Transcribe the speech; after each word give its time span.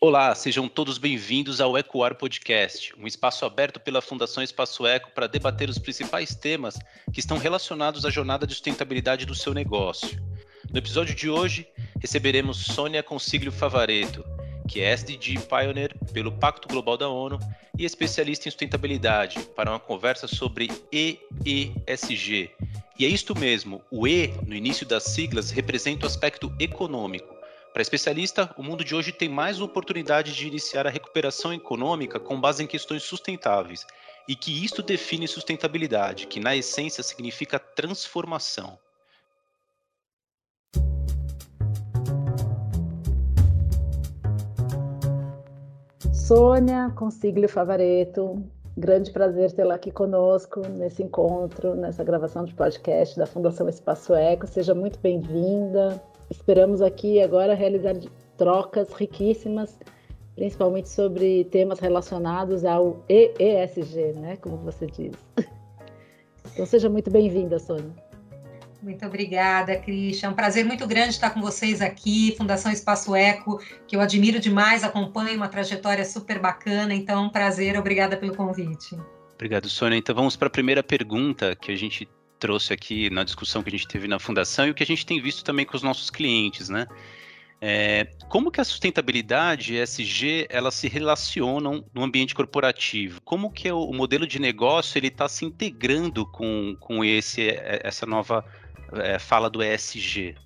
Olá, 0.00 0.32
sejam 0.32 0.68
todos 0.68 0.96
bem-vindos 0.96 1.60
ao 1.60 1.76
Ecoar 1.76 2.14
Podcast, 2.14 2.94
um 2.96 3.04
espaço 3.04 3.44
aberto 3.44 3.80
pela 3.80 4.00
Fundação 4.00 4.44
Espaço 4.44 4.86
Eco 4.86 5.10
para 5.10 5.26
debater 5.26 5.68
os 5.68 5.76
principais 5.76 6.36
temas 6.36 6.78
que 7.12 7.18
estão 7.18 7.36
relacionados 7.36 8.04
à 8.04 8.10
jornada 8.10 8.46
de 8.46 8.54
sustentabilidade 8.54 9.26
do 9.26 9.34
seu 9.34 9.52
negócio. 9.52 10.22
No 10.70 10.78
episódio 10.78 11.16
de 11.16 11.28
hoje, 11.28 11.66
receberemos 12.00 12.58
Sônia 12.58 13.02
Consiglio 13.02 13.50
Favareto, 13.50 14.24
que 14.68 14.80
é 14.80 14.92
SDG 14.92 15.40
Pioneer 15.40 15.92
pelo 16.12 16.30
Pacto 16.30 16.68
Global 16.68 16.96
da 16.96 17.08
ONU 17.08 17.40
e 17.76 17.84
especialista 17.84 18.46
em 18.46 18.52
sustentabilidade, 18.52 19.40
para 19.56 19.72
uma 19.72 19.80
conversa 19.80 20.28
sobre 20.28 20.70
EESG. 20.92 22.52
E 22.96 23.04
é 23.04 23.08
isto 23.08 23.36
mesmo, 23.36 23.82
o 23.90 24.06
E, 24.06 24.28
no 24.46 24.54
início 24.54 24.86
das 24.86 25.02
siglas, 25.02 25.50
representa 25.50 26.06
o 26.06 26.08
aspecto 26.08 26.54
econômico 26.60 27.37
para 27.78 27.82
especialista, 27.84 28.52
o 28.58 28.62
mundo 28.64 28.84
de 28.84 28.92
hoje 28.92 29.12
tem 29.12 29.28
mais 29.28 29.60
oportunidade 29.60 30.34
de 30.34 30.48
iniciar 30.48 30.84
a 30.84 30.90
recuperação 30.90 31.54
econômica 31.54 32.18
com 32.18 32.40
base 32.40 32.60
em 32.60 32.66
questões 32.66 33.04
sustentáveis, 33.04 33.86
e 34.28 34.34
que 34.34 34.64
isto 34.64 34.82
define 34.82 35.28
sustentabilidade, 35.28 36.26
que 36.26 36.40
na 36.40 36.56
essência 36.56 37.04
significa 37.04 37.56
transformação. 37.56 38.76
Sônia 46.12 46.92
Consiglio 46.96 47.48
Favareto, 47.48 48.44
grande 48.76 49.12
prazer 49.12 49.52
tê-la 49.52 49.76
aqui 49.76 49.92
conosco 49.92 50.66
nesse 50.66 51.04
encontro, 51.04 51.76
nessa 51.76 52.02
gravação 52.02 52.44
de 52.44 52.52
podcast 52.54 53.16
da 53.16 53.24
Fundação 53.24 53.68
Espaço 53.68 54.12
Eco. 54.16 54.48
Seja 54.48 54.74
muito 54.74 54.98
bem-vinda. 54.98 56.02
Esperamos 56.30 56.82
aqui 56.82 57.20
agora 57.20 57.54
realizar 57.54 57.94
trocas 58.36 58.92
riquíssimas, 58.92 59.78
principalmente 60.34 60.88
sobre 60.88 61.44
temas 61.46 61.78
relacionados 61.80 62.64
ao 62.64 63.04
EESG, 63.08 64.12
né? 64.14 64.36
Como 64.36 64.56
você 64.58 64.86
diz. 64.86 65.14
Então 66.52 66.66
seja 66.66 66.88
muito 66.88 67.10
bem-vinda, 67.10 67.58
Sônia. 67.58 67.92
Muito 68.82 69.04
obrigada, 69.04 69.76
Cristian. 69.76 70.28
É 70.28 70.30
um 70.30 70.34
prazer 70.34 70.64
muito 70.64 70.86
grande 70.86 71.10
estar 71.10 71.30
com 71.30 71.40
vocês 71.40 71.80
aqui, 71.80 72.34
Fundação 72.36 72.70
Espaço 72.70 73.14
Eco, 73.14 73.60
que 73.86 73.96
eu 73.96 74.00
admiro 74.00 74.38
demais, 74.38 74.84
acompanho 74.84 75.36
uma 75.36 75.48
trajetória 75.48 76.04
super 76.04 76.38
bacana. 76.38 76.94
Então, 76.94 77.24
um 77.24 77.28
prazer, 77.28 77.76
obrigada 77.76 78.16
pelo 78.16 78.36
convite. 78.36 78.96
Obrigado, 79.34 79.68
Sônia. 79.68 79.96
Então 79.96 80.14
vamos 80.14 80.36
para 80.36 80.46
a 80.48 80.50
primeira 80.50 80.82
pergunta 80.82 81.56
que 81.56 81.72
a 81.72 81.76
gente 81.76 82.08
trouxe 82.38 82.72
aqui 82.72 83.10
na 83.10 83.24
discussão 83.24 83.62
que 83.62 83.68
a 83.68 83.72
gente 83.72 83.88
teve 83.88 84.08
na 84.08 84.18
fundação 84.18 84.66
e 84.66 84.70
o 84.70 84.74
que 84.74 84.82
a 84.82 84.86
gente 84.86 85.04
tem 85.04 85.20
visto 85.20 85.44
também 85.44 85.66
com 85.66 85.76
os 85.76 85.82
nossos 85.82 86.10
clientes, 86.10 86.68
né? 86.68 86.86
É, 87.60 88.06
como 88.28 88.52
que 88.52 88.60
a 88.60 88.64
sustentabilidade 88.64 89.74
e 89.74 89.82
ESG 89.82 90.46
elas 90.48 90.74
se 90.74 90.88
relacionam 90.88 91.84
no 91.92 92.04
ambiente 92.04 92.34
corporativo? 92.34 93.20
Como 93.22 93.50
que 93.50 93.70
o, 93.70 93.92
modelo 93.92 94.26
de 94.26 94.38
negócio 94.38 94.96
ele 94.96 95.08
está 95.08 95.28
se 95.28 95.44
integrando 95.44 96.24
com, 96.24 96.76
com 96.78 97.04
esse, 97.04 97.48
é, 97.48 97.80
essa 97.82 98.06
nova 98.06 98.44
é, 98.92 99.18
fala 99.18 99.50
do 99.50 99.60
ESG? 99.60 100.36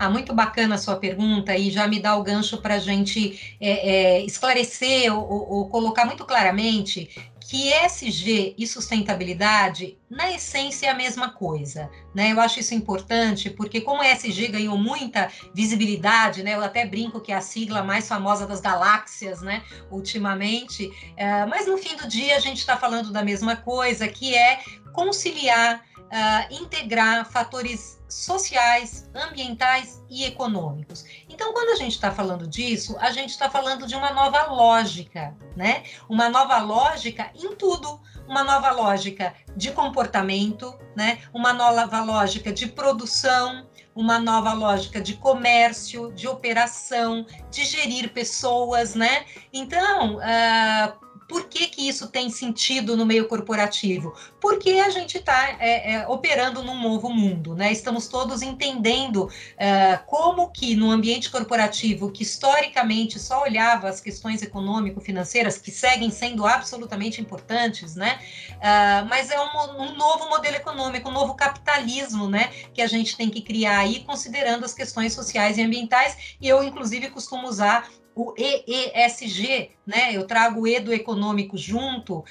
Ah, 0.00 0.08
muito 0.08 0.32
bacana 0.32 0.76
a 0.76 0.78
sua 0.78 0.96
pergunta 0.96 1.54
e 1.56 1.70
já 1.70 1.86
me 1.86 2.00
dá 2.00 2.16
o 2.16 2.22
gancho 2.22 2.56
para 2.56 2.76
a 2.76 2.78
gente 2.78 3.56
é, 3.60 3.90
é, 3.90 4.24
esclarecer 4.24 5.14
ou, 5.14 5.52
ou, 5.52 5.68
colocar 5.68 6.06
muito 6.06 6.24
claramente 6.24 7.10
que 7.50 7.68
ESG 7.68 8.54
e 8.56 8.64
sustentabilidade, 8.64 9.98
na 10.08 10.30
essência, 10.30 10.86
é 10.86 10.90
a 10.90 10.94
mesma 10.94 11.32
coisa. 11.32 11.90
Né? 12.14 12.30
Eu 12.30 12.40
acho 12.40 12.60
isso 12.60 12.76
importante, 12.76 13.50
porque 13.50 13.80
como 13.80 14.04
ESG 14.04 14.46
ganhou 14.46 14.78
muita 14.78 15.28
visibilidade, 15.52 16.44
né? 16.44 16.54
eu 16.54 16.62
até 16.62 16.86
brinco 16.86 17.20
que 17.20 17.32
é 17.32 17.34
a 17.34 17.40
sigla 17.40 17.82
mais 17.82 18.06
famosa 18.06 18.46
das 18.46 18.60
galáxias, 18.60 19.42
né? 19.42 19.64
ultimamente, 19.90 20.88
é, 21.16 21.44
mas 21.46 21.66
no 21.66 21.76
fim 21.76 21.96
do 21.96 22.06
dia 22.06 22.36
a 22.36 22.40
gente 22.40 22.58
está 22.58 22.76
falando 22.76 23.10
da 23.10 23.24
mesma 23.24 23.56
coisa, 23.56 24.06
que 24.06 24.32
é 24.32 24.60
conciliar, 24.92 25.84
uh, 25.98 26.54
integrar 26.54 27.28
fatores 27.28 28.00
sociais, 28.08 29.10
ambientais 29.14 30.02
e 30.08 30.24
econômicos. 30.24 31.04
Então, 31.40 31.54
quando 31.54 31.70
a 31.70 31.76
gente 31.76 31.92
está 31.92 32.12
falando 32.12 32.46
disso, 32.46 32.98
a 33.00 33.10
gente 33.12 33.30
está 33.30 33.48
falando 33.48 33.86
de 33.86 33.94
uma 33.94 34.12
nova 34.12 34.52
lógica, 34.52 35.34
né? 35.56 35.84
Uma 36.06 36.28
nova 36.28 36.58
lógica 36.58 37.30
em 37.34 37.56
tudo, 37.56 37.98
uma 38.28 38.44
nova 38.44 38.70
lógica 38.72 39.32
de 39.56 39.72
comportamento, 39.72 40.78
né? 40.94 41.20
Uma 41.32 41.54
nova 41.54 42.04
lógica 42.04 42.52
de 42.52 42.66
produção, 42.66 43.66
uma 43.96 44.18
nova 44.18 44.52
lógica 44.52 45.00
de 45.00 45.14
comércio, 45.14 46.12
de 46.12 46.28
operação, 46.28 47.24
de 47.50 47.64
gerir 47.64 48.12
pessoas, 48.12 48.94
né? 48.94 49.24
Então, 49.50 50.16
uh, 50.16 51.09
por 51.30 51.44
que, 51.44 51.68
que 51.68 51.88
isso 51.88 52.08
tem 52.08 52.28
sentido 52.28 52.96
no 52.96 53.06
meio 53.06 53.28
corporativo? 53.28 54.12
Porque 54.40 54.70
a 54.70 54.90
gente 54.90 55.18
está 55.18 55.56
é, 55.60 55.92
é, 55.92 56.08
operando 56.08 56.60
num 56.64 56.82
novo 56.82 57.08
mundo, 57.08 57.54
né? 57.54 57.70
Estamos 57.70 58.08
todos 58.08 58.42
entendendo 58.42 59.30
é, 59.56 59.96
como 60.08 60.50
que 60.50 60.74
no 60.74 60.90
ambiente 60.90 61.30
corporativo, 61.30 62.10
que 62.10 62.24
historicamente 62.24 63.20
só 63.20 63.44
olhava 63.44 63.88
as 63.88 64.00
questões 64.00 64.42
econômico-financeiras, 64.42 65.56
que 65.56 65.70
seguem 65.70 66.10
sendo 66.10 66.44
absolutamente 66.44 67.20
importantes, 67.20 67.94
né? 67.94 68.18
Uh, 68.56 69.08
mas 69.08 69.30
é 69.30 69.40
um, 69.40 69.82
um, 69.82 69.94
novo 69.94 70.28
modelo 70.28 70.56
econômico, 70.56 71.08
um 71.10 71.12
novo 71.12 71.34
capitalismo, 71.34 72.28
né? 72.28 72.50
Que 72.74 72.82
a 72.82 72.88
gente 72.88 73.16
tem 73.16 73.30
que 73.30 73.40
criar 73.40 73.78
aí, 73.78 74.02
considerando 74.02 74.64
as 74.64 74.74
questões 74.74 75.12
sociais 75.12 75.58
e 75.58 75.62
ambientais. 75.62 76.34
E 76.40 76.48
eu, 76.48 76.60
inclusive, 76.64 77.08
costumo 77.08 77.46
usar 77.46 77.88
o 78.20 78.34
EESG, 78.36 79.70
né? 79.86 80.14
Eu 80.14 80.26
trago 80.26 80.60
o 80.60 80.68
E 80.68 80.78
do 80.78 80.92
econômico 80.92 81.56
junto, 81.56 82.18
uh, 82.18 82.24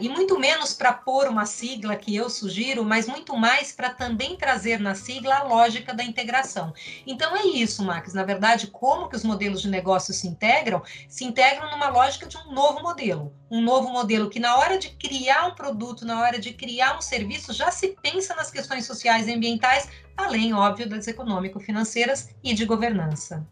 e 0.00 0.08
muito 0.08 0.38
menos 0.38 0.74
para 0.74 0.92
pôr 0.92 1.28
uma 1.28 1.46
sigla 1.46 1.96
que 1.96 2.14
eu 2.14 2.28
sugiro, 2.28 2.84
mas 2.84 3.08
muito 3.08 3.34
mais 3.36 3.72
para 3.72 3.88
também 3.90 4.36
trazer 4.36 4.78
na 4.78 4.94
sigla 4.94 5.36
a 5.36 5.42
lógica 5.44 5.94
da 5.94 6.04
integração. 6.04 6.74
Então 7.06 7.34
é 7.34 7.46
isso, 7.46 7.82
Max. 7.82 8.12
Na 8.12 8.22
verdade, 8.22 8.66
como 8.66 9.08
que 9.08 9.16
os 9.16 9.24
modelos 9.24 9.62
de 9.62 9.68
negócio 9.68 10.12
se 10.12 10.28
integram? 10.28 10.82
Se 11.08 11.24
integram 11.24 11.70
numa 11.70 11.88
lógica 11.88 12.26
de 12.26 12.36
um 12.36 12.52
novo 12.52 12.82
modelo. 12.82 13.32
Um 13.50 13.62
novo 13.62 13.88
modelo 13.88 14.28
que, 14.28 14.38
na 14.38 14.56
hora 14.56 14.78
de 14.78 14.90
criar 14.90 15.46
um 15.46 15.54
produto, 15.54 16.04
na 16.04 16.20
hora 16.20 16.38
de 16.38 16.52
criar 16.52 16.98
um 16.98 17.00
serviço, 17.00 17.52
já 17.52 17.70
se 17.70 17.96
pensa 18.02 18.34
nas 18.34 18.50
questões 18.50 18.84
sociais 18.84 19.26
e 19.26 19.32
ambientais, 19.32 19.88
além, 20.16 20.52
óbvio, 20.52 20.88
das 20.88 21.06
econômico-financeiras 21.08 22.30
e 22.42 22.52
de 22.52 22.64
governança. 22.66 23.46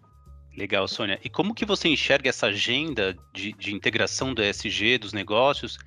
Legal, 0.56 0.86
Sônia. 0.86 1.18
E 1.24 1.30
como 1.30 1.54
que 1.54 1.64
você 1.64 1.88
enxerga 1.88 2.28
essa 2.28 2.46
agenda 2.46 3.16
de, 3.32 3.52
de 3.52 3.74
integração 3.74 4.34
do 4.34 4.42
ESG, 4.42 4.98
dos 4.98 5.12
negócios, 5.12 5.78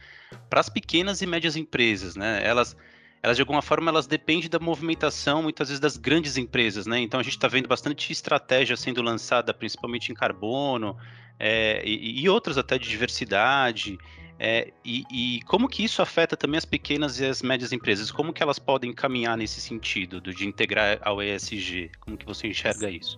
para 0.50 0.60
as 0.60 0.70
pequenas 0.70 1.22
e 1.22 1.28
médias 1.28 1.56
empresas, 1.56 2.16
né? 2.16 2.42
Elas, 2.44 2.76
elas, 3.22 3.38
de 3.38 3.42
alguma 3.42 3.62
forma, 3.62 3.92
elas 3.92 4.08
dependem 4.08 4.50
da 4.50 4.60
movimentação, 4.60 5.44
muitas 5.44 5.70
vezes, 5.70 5.80
das 5.80 5.98
grandes 5.98 6.36
empresas, 6.36 6.88
né? 6.88 7.00
Então, 7.00 7.20
a 7.20 7.24
gente 7.24 7.34
está 7.34 7.48
vendo 7.48 7.68
bastante 7.68 8.12
estratégia 8.12 8.76
sendo 8.76 9.04
lançada, 9.04 9.54
principalmente 9.54 10.12
em 10.12 10.16
carbono, 10.16 10.98
é, 11.40 11.84
e, 11.86 12.22
e 12.22 12.30
outras 12.30 12.58
até 12.58 12.80
de 12.80 12.90
diversidade, 12.90 14.00
é, 14.38 14.74
e, 14.84 15.06
e, 15.10 15.42
como 15.44 15.70
que 15.70 15.84
isso 15.84 16.02
afeta 16.02 16.36
também 16.36 16.58
as 16.58 16.66
pequenas 16.66 17.20
e 17.20 17.26
as 17.26 17.42
médias 17.42 17.72
empresas? 17.72 18.12
Como 18.12 18.34
que 18.34 18.44
elas 18.44 18.60
podem 18.60 18.92
caminhar 18.92 19.38
nesse 19.38 19.62
sentido, 19.62 20.20
de 20.20 20.46
integrar 20.46 21.00
ao 21.02 21.24
ESG? 21.24 21.92
Como 22.02 22.18
que 22.18 22.26
você 22.26 22.48
enxerga 22.48 22.90
isso? 22.90 23.18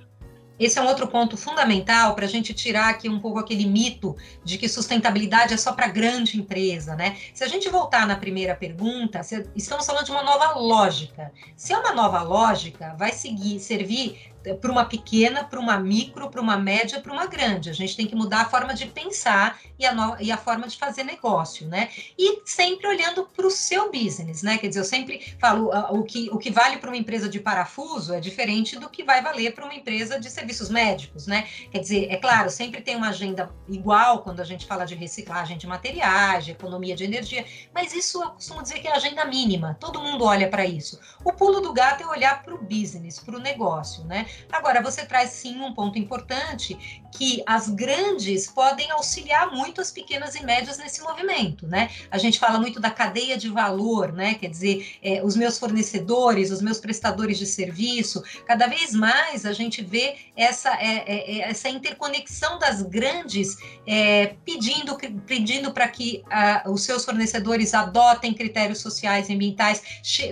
Esse 0.60 0.80
é 0.80 0.82
um 0.82 0.88
outro 0.88 1.08
ponto 1.08 1.38
fundamental 1.38 2.16
para 2.16 2.26
a 2.26 2.28
gente 2.28 2.54
tirar 2.54 2.90
aqui 2.90 3.08
um 3.10 3.20
pouco 3.20 3.40
aquele 3.40 3.66
mito 3.66 4.16
de 4.44 4.58
que 4.58 4.68
sustentabilidade 4.68 5.54
é 5.54 5.58
só 5.58 5.74
para 5.74 5.88
grande 5.88 6.38
empresa, 6.38 6.96
né? 6.96 7.18
Se 7.34 7.44
a 7.44 7.48
gente 7.48 7.70
voltar 7.70 8.08
na 8.08 8.16
primeira 8.16 8.56
pergunta, 8.56 9.22
estamos 9.56 9.86
falando 9.86 10.06
de 10.06 10.12
uma 10.12 10.24
nova 10.24 10.58
lógica. 10.60 11.32
Se 11.56 11.74
é 11.74 11.78
uma 11.78 11.94
nova 11.94 12.22
lógica, 12.22 12.96
vai 12.98 13.12
seguir, 13.12 13.60
servir 13.60 14.32
para 14.56 14.72
uma 14.72 14.86
pequena, 14.86 15.44
para 15.44 15.60
uma 15.60 15.78
micro, 15.80 16.30
para 16.30 16.42
uma 16.42 16.58
média, 16.58 17.00
para 17.00 17.12
uma 17.12 17.26
grande. 17.26 17.70
A 17.70 17.74
gente 17.74 17.96
tem 17.96 18.08
que 18.08 18.16
mudar 18.16 18.42
a 18.42 18.46
forma 18.46 18.74
de 18.74 18.86
pensar 18.86 19.60
e 19.80 19.86
a, 19.86 19.94
no, 19.94 20.16
e 20.20 20.32
a 20.32 20.38
forma 20.38 20.68
de 20.68 20.78
fazer 20.78 21.04
negócio, 21.04 21.68
né? 21.68 21.90
E 22.18 22.42
sempre 22.46 22.88
olhando 22.88 23.26
para 23.26 23.46
o 23.46 23.52
seu 23.52 23.92
business, 23.92 24.42
né? 24.42 24.58
Quer 24.58 24.68
dizer, 24.68 24.80
eu 24.80 24.86
sempre 24.86 25.36
falo 25.40 25.70
o 25.92 26.04
que, 26.04 26.30
o 26.32 26.38
que 26.38 26.52
vale 26.52 26.78
para 26.78 26.90
uma 26.90 26.98
empresa 26.98 27.30
de 27.30 27.40
parafuso 27.40 28.14
é 28.14 28.20
diferente 28.20 28.78
do 28.80 28.90
que 28.90 29.04
vai 29.04 29.22
valer 29.22 29.54
para 29.54 29.66
uma 29.66 29.74
empresa 29.74 30.20
de 30.20 30.30
serviços 30.30 30.70
médicos, 30.70 31.28
né? 31.28 31.48
Quer 31.72 31.80
dizer, 31.80 32.08
é 32.10 32.18
claro, 32.18 32.50
sempre 32.50 32.82
tem 32.82 32.96
uma 32.96 33.10
agenda 33.10 33.50
igual 33.68 34.24
quando 34.24 34.40
a 34.40 34.44
gente 34.44 34.66
fala 34.66 34.86
de 34.86 34.96
reciclagem 34.96 35.58
de 35.58 35.68
materiais, 35.68 36.46
de 36.46 36.52
economia 36.52 36.96
de 36.96 37.04
energia, 37.04 37.46
mas 37.74 37.94
isso 37.94 38.22
eu 38.22 38.32
costumo 38.32 38.62
dizer 38.62 38.80
que 38.80 38.88
é 38.88 38.96
agenda 38.96 39.26
mínima. 39.26 39.78
Todo 39.80 40.02
mundo 40.02 40.24
olha 40.24 40.50
para 40.50 40.66
isso. 40.66 41.00
O 41.24 41.32
pulo 41.34 41.62
do 41.62 41.74
gato 41.74 42.04
é 42.04 42.08
olhar 42.08 42.44
para 42.44 42.54
o 42.54 42.64
business, 42.64 43.20
para 43.20 43.36
o 43.36 43.40
negócio, 43.40 44.04
né? 44.06 44.28
Agora, 44.52 44.82
você 44.82 45.06
traz 45.06 45.32
sim 45.32 45.60
um 45.62 45.74
ponto 45.74 45.98
importante 45.98 46.78
que 47.18 47.42
as 47.46 47.70
grandes 47.70 48.48
podem 48.48 48.90
auxiliar 48.92 49.52
muito 49.52 49.82
as 49.82 49.92
pequenas 49.92 50.36
e 50.36 50.44
médias 50.44 50.78
nesse 50.78 51.02
movimento, 51.02 51.68
né? 51.68 51.90
A 52.12 52.18
gente 52.18 52.40
fala 52.40 52.60
muito 52.60 52.80
da 52.80 52.90
cadeia 52.90 53.38
de 53.38 53.50
valor, 53.50 54.12
né? 54.14 54.36
Quer 54.36 54.50
dizer, 54.50 54.98
é, 55.02 55.24
os 55.24 55.36
meus 55.36 55.58
fornecedores, 55.58 56.52
os 56.52 56.62
meus 56.62 56.80
prestadores 56.80 57.38
de 57.38 57.46
serviço, 57.46 58.24
cada 58.46 58.68
vez 58.68 58.94
mais 58.94 59.46
a 59.46 59.54
gente 59.54 59.84
vê 59.84 60.16
essa, 60.36 60.74
é, 60.76 61.04
é, 61.08 61.38
é 61.38 61.50
essa 61.50 61.70
interconexão 61.70 62.60
das 62.60 62.82
grandes 62.82 63.58
é, 63.86 64.36
pedindo, 64.46 64.98
pedindo 65.26 65.72
para 65.72 65.88
que 65.88 66.24
os 66.66 66.84
seus 66.84 67.06
fornecedores 67.06 67.74
adotem 67.74 68.34
critérios 68.34 68.80
sociais 68.80 69.30
e 69.30 69.34
ambientais, 69.34 69.82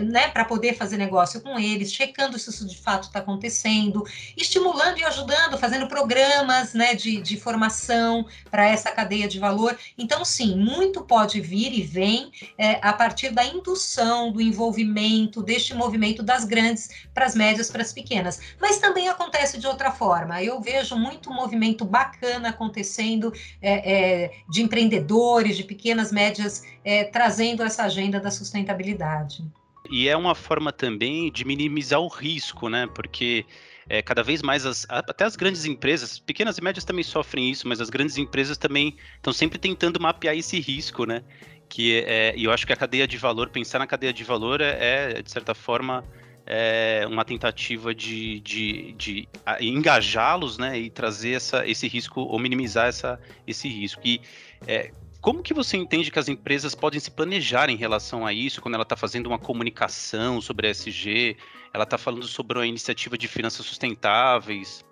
né? 0.04 0.28
Para 0.28 0.46
poder 0.46 0.76
fazer 0.76 0.98
negócio 0.98 1.42
com 1.42 1.60
eles, 1.60 1.92
checando 1.92 2.38
se 2.38 2.50
isso 2.50 2.68
de 2.68 2.78
fato 2.78 3.04
está 3.04 3.20
acontecendo, 3.20 3.95
estimulando 4.36 4.98
e 4.98 5.04
ajudando, 5.04 5.58
fazendo 5.58 5.88
programas 5.88 6.74
né, 6.74 6.96
de, 6.96 7.22
de 7.22 7.38
formação 7.38 8.26
para 8.50 8.68
essa 8.68 8.92
cadeia 8.92 9.28
de 9.28 9.40
valor. 9.40 9.78
Então, 9.98 10.26
sim, 10.26 10.56
muito 10.56 11.04
pode 11.04 11.40
vir 11.40 11.72
e 11.74 11.82
vem 11.82 12.32
é, 12.58 12.80
a 12.82 12.92
partir 12.94 13.30
da 13.30 13.46
indução, 13.46 14.32
do 14.32 14.42
envolvimento 14.42 15.44
deste 15.44 15.74
movimento 15.74 16.24
das 16.24 16.46
grandes 16.46 16.90
para 17.14 17.26
as 17.26 17.36
médias, 17.36 17.70
para 17.70 17.82
as 17.82 17.94
pequenas. 17.94 18.42
Mas 18.60 18.80
também 18.80 19.08
acontece 19.08 19.60
de 19.60 19.68
outra 19.68 19.92
forma. 19.92 20.42
Eu 20.42 20.60
vejo 20.60 20.96
muito 20.96 21.30
movimento 21.30 21.86
bacana 21.86 22.50
acontecendo 22.50 23.32
é, 23.62 24.24
é, 24.26 24.32
de 24.50 24.62
empreendedores, 24.62 25.58
de 25.58 25.64
pequenas, 25.64 26.12
médias, 26.12 26.64
é, 26.84 27.04
trazendo 27.04 27.64
essa 27.64 27.84
agenda 27.84 28.20
da 28.20 28.32
sustentabilidade. 28.32 29.44
E 29.90 30.08
é 30.08 30.18
uma 30.18 30.34
forma 30.34 30.72
também 30.72 31.32
de 31.32 31.46
minimizar 31.46 32.00
o 32.00 32.08
risco, 32.08 32.70
né? 32.70 32.88
Porque 32.88 33.46
é, 33.88 34.02
cada 34.02 34.24
vez 34.24 34.42
mais 34.42 34.66
as, 34.66 34.86
até 34.90 35.26
as 35.26 35.36
grandes 35.36 35.66
empresas, 35.66 36.20
pequenas 36.20 36.58
e 36.58 36.64
médias 36.64 36.84
também 36.84 37.04
sofrem 37.04 37.50
isso, 37.50 37.68
mas 37.68 37.80
as 37.80 37.90
grandes 37.90 38.18
empresas 38.18 38.58
também 38.58 38.96
estão 39.16 39.32
sempre 39.32 39.58
tentando 39.58 40.00
mapear 40.00 40.36
esse 40.36 40.60
risco, 40.60 41.06
né? 41.06 41.24
Que 41.70 42.04
é, 42.06 42.34
e 42.36 42.44
eu 42.46 42.52
acho 42.52 42.66
que 42.66 42.74
a 42.74 42.76
cadeia 42.76 43.08
de 43.08 43.18
valor, 43.18 43.50
pensar 43.50 43.80
na 43.80 43.88
cadeia 43.88 44.14
de 44.14 44.24
valor 44.24 44.62
é, 44.62 45.14
é 45.18 45.22
de 45.22 45.32
certa 45.32 45.54
forma 45.54 46.04
é 46.46 47.06
uma 47.10 47.26
tentativa 47.26 47.94
de, 47.94 48.40
de, 48.42 48.92
de 48.94 49.28
engajá-los, 49.60 50.60
né, 50.60 50.78
e 50.78 50.92
trazer 50.92 51.32
essa, 51.32 51.68
esse 51.68 51.88
risco 51.88 52.22
ou 52.22 52.38
minimizar 52.38 52.88
essa, 52.88 53.20
esse 53.48 53.68
risco. 53.68 54.02
E 54.06 54.22
é, 54.68 54.92
como 55.26 55.42
que 55.42 55.56
você 55.56 55.76
entende 55.76 56.12
que 56.12 56.20
as 56.20 56.30
empresas 56.30 56.76
podem 56.76 57.00
se 57.00 57.10
planejar 57.10 57.68
em 57.68 57.76
relação 57.76 58.28
a 58.28 58.32
isso, 58.32 58.62
quando 58.62 58.76
ela 58.76 58.84
está 58.84 58.96
fazendo 58.96 59.26
uma 59.26 59.40
comunicação 59.40 60.40
sobre 60.40 60.68
a 60.68 60.70
SG, 60.70 61.36
ela 61.74 61.84
está 61.84 61.98
falando 61.98 62.28
sobre 62.28 62.60
uma 62.60 62.68
iniciativa 62.68 63.18
de 63.18 63.28
finanças 63.28 63.66
sustentáveis, 63.66 64.86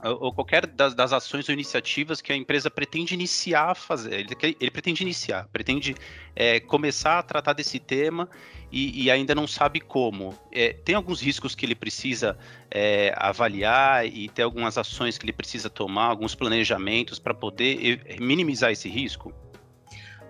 ou 0.00 0.32
qualquer 0.32 0.64
das, 0.64 0.94
das, 0.94 1.12
ações 1.12 1.48
ou 1.48 1.52
iniciativas 1.52 2.22
que 2.22 2.32
a 2.32 2.36
empresa 2.36 2.70
pretende 2.70 3.14
iniciar 3.14 3.72
a 3.72 3.74
fazer. 3.74 4.20
Ele, 4.20 4.56
ele 4.60 4.70
pretende 4.70 5.02
iniciar, 5.02 5.48
pretende 5.52 5.96
é, 6.36 6.60
começar 6.60 7.18
a 7.18 7.22
tratar 7.24 7.52
desse 7.52 7.80
tema 7.80 8.30
e, 8.70 9.02
e 9.02 9.10
ainda 9.10 9.34
não 9.34 9.48
sabe 9.48 9.80
como. 9.80 10.38
É, 10.52 10.72
tem 10.72 10.94
alguns 10.94 11.20
riscos 11.20 11.56
que 11.56 11.66
ele 11.66 11.74
precisa 11.74 12.38
é, 12.70 13.12
avaliar 13.16 14.06
e 14.06 14.28
tem 14.28 14.44
algumas 14.44 14.78
ações 14.78 15.18
que 15.18 15.24
ele 15.24 15.32
precisa 15.32 15.68
tomar, 15.68 16.04
alguns 16.04 16.36
planejamentos 16.36 17.18
para 17.18 17.34
poder 17.34 18.20
minimizar 18.20 18.70
esse 18.70 18.88
risco? 18.88 19.34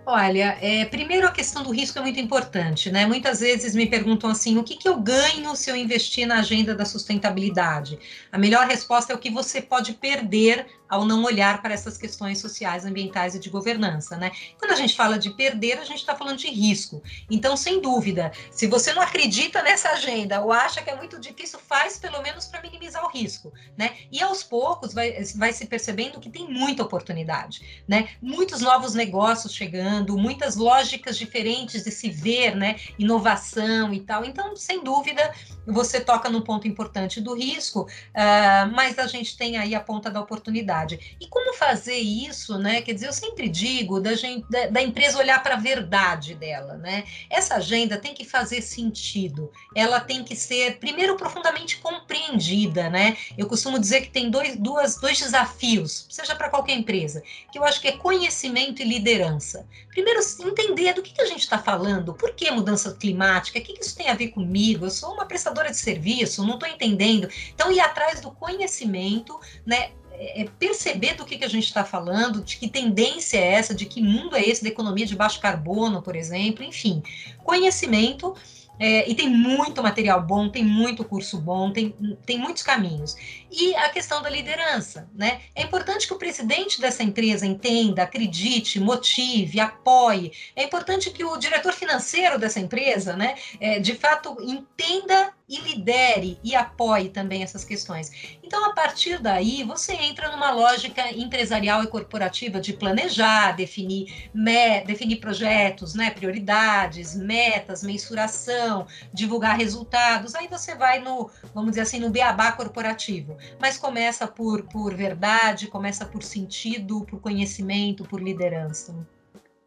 Olha, 0.06 0.58
é, 0.60 0.84
primeiro 0.84 1.26
a 1.26 1.30
questão 1.30 1.62
do 1.62 1.70
risco 1.70 1.98
é 1.98 2.02
muito 2.02 2.20
importante, 2.20 2.90
né? 2.90 3.06
Muitas 3.06 3.40
vezes 3.40 3.74
me 3.74 3.86
perguntam 3.86 4.28
assim: 4.28 4.58
o 4.58 4.62
que, 4.62 4.76
que 4.76 4.86
eu 4.86 5.00
ganho 5.00 5.56
se 5.56 5.70
eu 5.70 5.76
investir 5.76 6.26
na 6.26 6.40
agenda 6.40 6.74
da 6.74 6.84
sustentabilidade? 6.84 7.98
A 8.30 8.36
melhor 8.36 8.66
resposta 8.66 9.14
é 9.14 9.16
o 9.16 9.18
que 9.18 9.30
você 9.30 9.62
pode 9.62 9.94
perder 9.94 10.66
ao 10.88 11.04
não 11.04 11.24
olhar 11.24 11.62
para 11.62 11.74
essas 11.74 11.96
questões 11.96 12.38
sociais, 12.38 12.84
ambientais 12.84 13.34
e 13.34 13.38
de 13.38 13.48
governança, 13.50 14.16
né? 14.16 14.30
Quando 14.58 14.72
a 14.72 14.76
gente 14.76 14.94
fala 14.94 15.18
de 15.18 15.30
perder, 15.30 15.78
a 15.78 15.84
gente 15.84 15.98
está 15.98 16.14
falando 16.14 16.38
de 16.38 16.48
risco. 16.48 17.02
Então, 17.30 17.56
sem 17.56 17.80
dúvida, 17.80 18.32
se 18.50 18.66
você 18.66 18.92
não 18.92 19.02
acredita 19.02 19.62
nessa 19.62 19.90
agenda 19.90 20.40
ou 20.40 20.52
acha 20.52 20.82
que 20.82 20.90
é 20.90 20.96
muito 20.96 21.18
difícil, 21.18 21.58
faz 21.58 21.98
pelo 21.98 22.22
menos 22.22 22.46
para 22.46 22.60
minimizar 22.60 23.04
o 23.04 23.08
risco, 23.08 23.52
né? 23.76 23.96
E 24.12 24.22
aos 24.22 24.42
poucos 24.42 24.92
vai, 24.92 25.12
vai 25.36 25.52
se 25.52 25.66
percebendo 25.66 26.20
que 26.20 26.30
tem 26.30 26.48
muita 26.48 26.82
oportunidade, 26.82 27.82
né? 27.88 28.10
Muitos 28.20 28.60
novos 28.60 28.94
negócios 28.94 29.54
chegando, 29.54 30.16
muitas 30.18 30.56
lógicas 30.56 31.16
diferentes 31.16 31.84
de 31.84 31.90
se 31.90 32.10
ver, 32.10 32.54
né? 32.54 32.76
Inovação 32.98 33.92
e 33.92 34.00
tal. 34.00 34.24
Então, 34.24 34.54
sem 34.54 34.84
dúvida, 34.84 35.32
você 35.66 36.00
toca 36.00 36.28
no 36.28 36.42
ponto 36.42 36.68
importante 36.68 37.20
do 37.20 37.34
risco, 37.34 37.82
uh, 37.82 38.74
mas 38.74 38.98
a 38.98 39.06
gente 39.06 39.36
tem 39.36 39.56
aí 39.56 39.74
a 39.74 39.80
ponta 39.80 40.10
da 40.10 40.20
oportunidade. 40.20 40.73
E 41.20 41.26
como 41.28 41.54
fazer 41.54 41.96
isso, 41.96 42.58
né? 42.58 42.82
Quer 42.82 42.94
dizer, 42.94 43.06
eu 43.06 43.12
sempre 43.12 43.48
digo 43.48 44.00
da, 44.00 44.14
gente, 44.14 44.46
da, 44.50 44.66
da 44.66 44.82
empresa 44.82 45.18
olhar 45.18 45.42
para 45.42 45.54
a 45.54 45.58
verdade 45.58 46.34
dela, 46.34 46.74
né? 46.74 47.04
Essa 47.30 47.56
agenda 47.56 47.96
tem 47.96 48.14
que 48.14 48.24
fazer 48.24 48.60
sentido, 48.62 49.50
ela 49.74 50.00
tem 50.00 50.24
que 50.24 50.34
ser, 50.34 50.78
primeiro, 50.78 51.16
profundamente 51.16 51.78
compreendida, 51.78 52.90
né? 52.90 53.16
Eu 53.38 53.46
costumo 53.46 53.78
dizer 53.78 54.02
que 54.02 54.10
tem 54.10 54.30
dois, 54.30 54.56
duas, 54.56 54.96
dois 54.96 55.18
desafios, 55.18 56.06
seja 56.10 56.34
para 56.34 56.48
qualquer 56.48 56.76
empresa, 56.76 57.22
que 57.52 57.58
eu 57.58 57.64
acho 57.64 57.80
que 57.80 57.88
é 57.88 57.92
conhecimento 57.92 58.82
e 58.82 58.84
liderança. 58.84 59.66
Primeiro, 59.90 60.20
entender 60.40 60.92
do 60.92 61.02
que, 61.02 61.12
que 61.12 61.22
a 61.22 61.26
gente 61.26 61.40
está 61.40 61.58
falando, 61.58 62.14
por 62.14 62.34
que 62.34 62.50
mudança 62.50 62.92
climática, 62.94 63.58
o 63.58 63.62
que, 63.62 63.74
que 63.74 63.84
isso 63.84 63.96
tem 63.96 64.08
a 64.08 64.14
ver 64.14 64.28
comigo? 64.28 64.86
Eu 64.86 64.90
sou 64.90 65.12
uma 65.12 65.26
prestadora 65.26 65.70
de 65.70 65.76
serviço, 65.76 66.44
não 66.44 66.54
estou 66.54 66.68
entendendo. 66.68 67.28
Então, 67.54 67.70
ir 67.70 67.80
atrás 67.80 68.20
do 68.20 68.30
conhecimento, 68.30 69.38
né? 69.64 69.92
É, 70.14 70.42
é 70.42 70.44
perceber 70.58 71.14
do 71.14 71.24
que, 71.24 71.38
que 71.38 71.44
a 71.44 71.48
gente 71.48 71.64
está 71.64 71.84
falando, 71.84 72.42
de 72.42 72.56
que 72.56 72.68
tendência 72.68 73.38
é 73.38 73.52
essa, 73.52 73.74
de 73.74 73.84
que 73.86 74.02
mundo 74.02 74.36
é 74.36 74.42
esse 74.42 74.62
da 74.62 74.68
economia 74.68 75.06
de 75.06 75.16
baixo 75.16 75.40
carbono, 75.40 76.00
por 76.02 76.16
exemplo, 76.16 76.64
enfim, 76.64 77.02
conhecimento 77.42 78.34
é, 78.78 79.08
e 79.08 79.14
tem 79.14 79.28
muito 79.28 79.82
material 79.82 80.20
bom, 80.22 80.48
tem 80.48 80.64
muito 80.64 81.04
curso 81.04 81.38
bom, 81.38 81.70
tem, 81.70 81.94
tem 82.26 82.38
muitos 82.38 82.62
caminhos. 82.62 83.16
E 83.50 83.74
a 83.76 83.88
questão 83.88 84.20
da 84.20 84.28
liderança, 84.28 85.08
né? 85.14 85.40
É 85.54 85.62
importante 85.62 86.06
que 86.06 86.14
o 86.14 86.18
presidente 86.18 86.80
dessa 86.80 87.02
empresa 87.02 87.46
entenda, 87.46 88.02
acredite, 88.02 88.80
motive, 88.80 89.60
apoie. 89.60 90.32
É 90.56 90.64
importante 90.64 91.10
que 91.10 91.24
o 91.24 91.36
diretor 91.36 91.72
financeiro 91.72 92.38
dessa 92.38 92.58
empresa, 92.58 93.16
né, 93.16 93.36
é, 93.60 93.78
de 93.78 93.94
fato, 93.94 94.36
entenda 94.40 95.32
e 95.54 95.60
lidere 95.60 96.38
e 96.42 96.54
apoie 96.54 97.08
também 97.08 97.42
essas 97.42 97.64
questões. 97.64 98.10
Então, 98.42 98.64
a 98.64 98.72
partir 98.72 99.20
daí, 99.20 99.62
você 99.62 99.92
entra 99.92 100.30
numa 100.30 100.50
lógica 100.50 101.10
empresarial 101.16 101.82
e 101.84 101.86
corporativa 101.86 102.60
de 102.60 102.72
planejar, 102.72 103.52
definir, 103.52 104.28
me, 104.34 104.80
definir 104.80 105.16
projetos, 105.16 105.94
né, 105.94 106.10
prioridades, 106.10 107.14
metas, 107.14 107.82
mensuração, 107.82 108.86
divulgar 109.12 109.56
resultados. 109.56 110.34
Aí 110.34 110.48
você 110.48 110.74
vai 110.74 110.98
no, 110.98 111.30
vamos 111.54 111.70
dizer 111.70 111.82
assim, 111.82 112.00
no 112.00 112.10
beabá 112.10 112.50
corporativo. 112.52 113.36
Mas 113.58 113.78
começa 113.78 114.26
por, 114.26 114.64
por 114.64 114.94
verdade, 114.94 115.68
começa 115.68 116.04
por 116.04 116.22
sentido, 116.22 117.04
por 117.04 117.20
conhecimento, 117.20 118.04
por 118.04 118.20
liderança. 118.20 118.94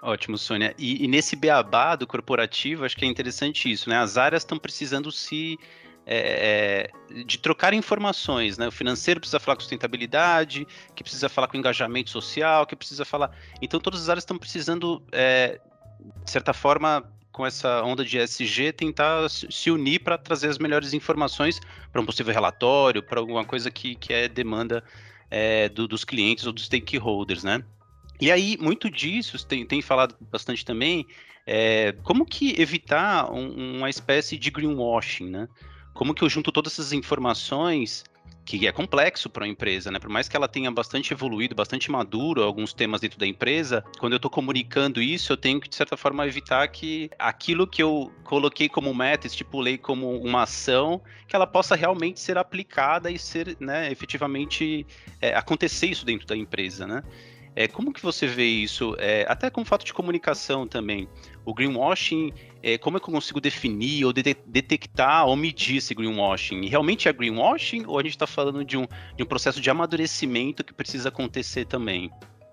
Ótimo, 0.02 0.38
Sônia. 0.38 0.76
E, 0.78 1.04
e, 1.04 1.08
nesse 1.08 1.36
beabá 1.36 1.96
do 1.96 2.06
corporativo, 2.06 2.86
acho 2.86 2.96
que 2.96 3.04
é 3.04 3.08
interessante 3.08 3.72
isso, 3.72 3.90
né? 3.90 3.98
As 3.98 4.16
áreas 4.16 4.44
estão 4.44 4.58
precisando 4.58 5.12
se 5.12 5.58
é, 6.06 6.90
é, 7.10 7.24
de 7.24 7.38
trocar 7.40 7.74
informações, 7.74 8.58
né? 8.58 8.68
O 8.68 8.72
financeiro 8.72 9.20
precisa 9.20 9.40
falar 9.40 9.56
com 9.56 9.62
sustentabilidade, 9.62 10.68
que 10.96 11.04
precisa 11.04 11.28
falar 11.28 11.48
com 11.48 11.58
engajamento 11.58 12.12
social, 12.12 12.66
que 12.66 12.76
precisa 12.76 13.04
falar. 13.04 13.32
Então, 13.62 13.80
todas 13.80 14.04
as 14.04 14.10
áreas 14.10 14.22
estão 14.22 14.38
precisando, 14.38 15.04
é, 15.12 15.60
de 16.24 16.32
certa 16.32 16.54
forma, 16.54 17.04
com 17.32 17.46
essa 17.46 17.84
onda 17.84 18.06
de 18.06 18.18
SG, 18.20 18.72
tentar 18.72 19.30
se 19.30 19.70
unir 19.70 20.00
para 20.00 20.18
trazer 20.18 20.48
as 20.48 20.58
melhores 20.58 20.94
informações 20.94 21.60
para 21.92 22.02
um 22.02 22.06
possível 22.06 22.34
relatório, 22.34 23.04
para 23.04 23.20
alguma 23.20 23.44
coisa 23.44 23.70
que, 23.72 23.96
que 23.96 24.14
é 24.14 24.28
demanda 24.30 24.84
é, 25.30 25.68
do, 25.70 25.88
dos 25.88 26.06
clientes 26.06 26.46
ou 26.46 26.54
dos 26.54 26.66
stakeholders, 26.66 27.44
né? 27.44 27.64
E 28.20 28.32
aí, 28.32 28.58
muito 28.60 28.90
disso, 28.90 29.46
tem, 29.46 29.66
tem 29.66 29.82
falado 29.82 30.16
bastante 30.20 30.66
também, 30.66 31.06
é, 31.46 31.94
como 32.04 32.26
que 32.26 32.60
evitar 32.60 33.32
um, 33.32 33.78
uma 33.78 33.90
espécie 33.90 34.38
de 34.38 34.52
greenwashing, 34.52 35.30
né? 35.30 35.48
Como 35.94 36.14
que 36.14 36.24
eu 36.24 36.30
junto 36.30 36.52
todas 36.52 36.74
essas 36.74 36.92
informações, 36.94 38.04
que 38.48 38.66
é 38.66 38.72
complexo 38.72 39.30
para 39.30 39.44
uma 39.44 39.50
empresa, 39.50 39.92
né? 39.92 40.00
Por 40.00 40.10
mais 40.10 40.30
que 40.30 40.36
ela 40.36 40.48
tenha 40.48 40.72
bastante 40.72 41.14
evoluído, 41.14 41.54
bastante 41.54 41.92
maduro 41.92 42.44
alguns 42.44 42.74
temas 42.74 43.02
dentro 43.02 43.20
da 43.20 43.28
empresa, 43.28 43.84
quando 44.00 44.14
eu 44.14 44.18
estou 44.18 44.32
comunicando 44.32 45.02
isso, 45.02 45.34
eu 45.34 45.38
tenho 45.38 45.60
que, 45.60 45.70
de 45.70 45.76
certa 45.76 45.98
forma, 45.98 46.26
evitar 46.26 46.68
que 46.70 47.10
aquilo 47.20 47.68
que 47.68 47.84
eu 47.84 48.12
coloquei 48.24 48.70
como 48.70 48.94
meta, 48.94 49.28
estipulei 49.28 49.78
como 49.78 50.20
uma 50.22 50.44
ação, 50.44 51.02
que 51.28 51.36
ela 51.36 51.46
possa 51.46 51.76
realmente 51.76 52.20
ser 52.20 52.38
aplicada 52.38 53.12
e 53.12 53.20
ser, 53.20 53.58
né, 53.60 53.92
efetivamente, 53.92 54.88
é, 55.22 55.36
acontecer 55.36 55.88
isso 55.88 56.06
dentro 56.06 56.26
da 56.26 56.36
empresa, 56.36 56.88
né? 56.88 57.04
É, 57.58 57.68
como 57.68 57.92
que 57.92 58.04
você 58.04 58.28
vê 58.28 58.46
isso? 58.46 58.96
É, 59.00 59.26
até 59.28 59.50
com 59.50 59.66
fato 59.66 59.84
de 59.84 59.92
comunicação 59.92 60.68
também. 60.68 61.10
O 61.44 61.56
greenwashing, 61.56 62.32
é, 62.62 62.78
como 62.78 62.98
é 62.98 63.00
que 63.00 63.10
eu 63.10 63.14
consigo 63.16 63.42
definir 63.42 64.06
ou 64.06 64.14
de 64.14 64.22
detectar 64.46 65.26
ou 65.26 65.36
medir 65.36 65.78
esse 65.78 65.96
greenwashing? 65.96 66.68
Realmente 66.68 67.10
é 67.10 67.14
greenwashing 67.14 67.84
ou 67.88 67.98
a 67.98 68.04
gente 68.04 68.12
está 68.12 68.28
falando 68.28 68.64
de 68.64 68.78
um, 68.78 68.86
de 69.16 69.24
um 69.24 69.26
processo 69.26 69.60
de 69.60 69.68
amadurecimento 69.72 70.64
que 70.64 70.72
precisa 70.72 71.10
acontecer 71.10 71.66
também? 71.66 72.12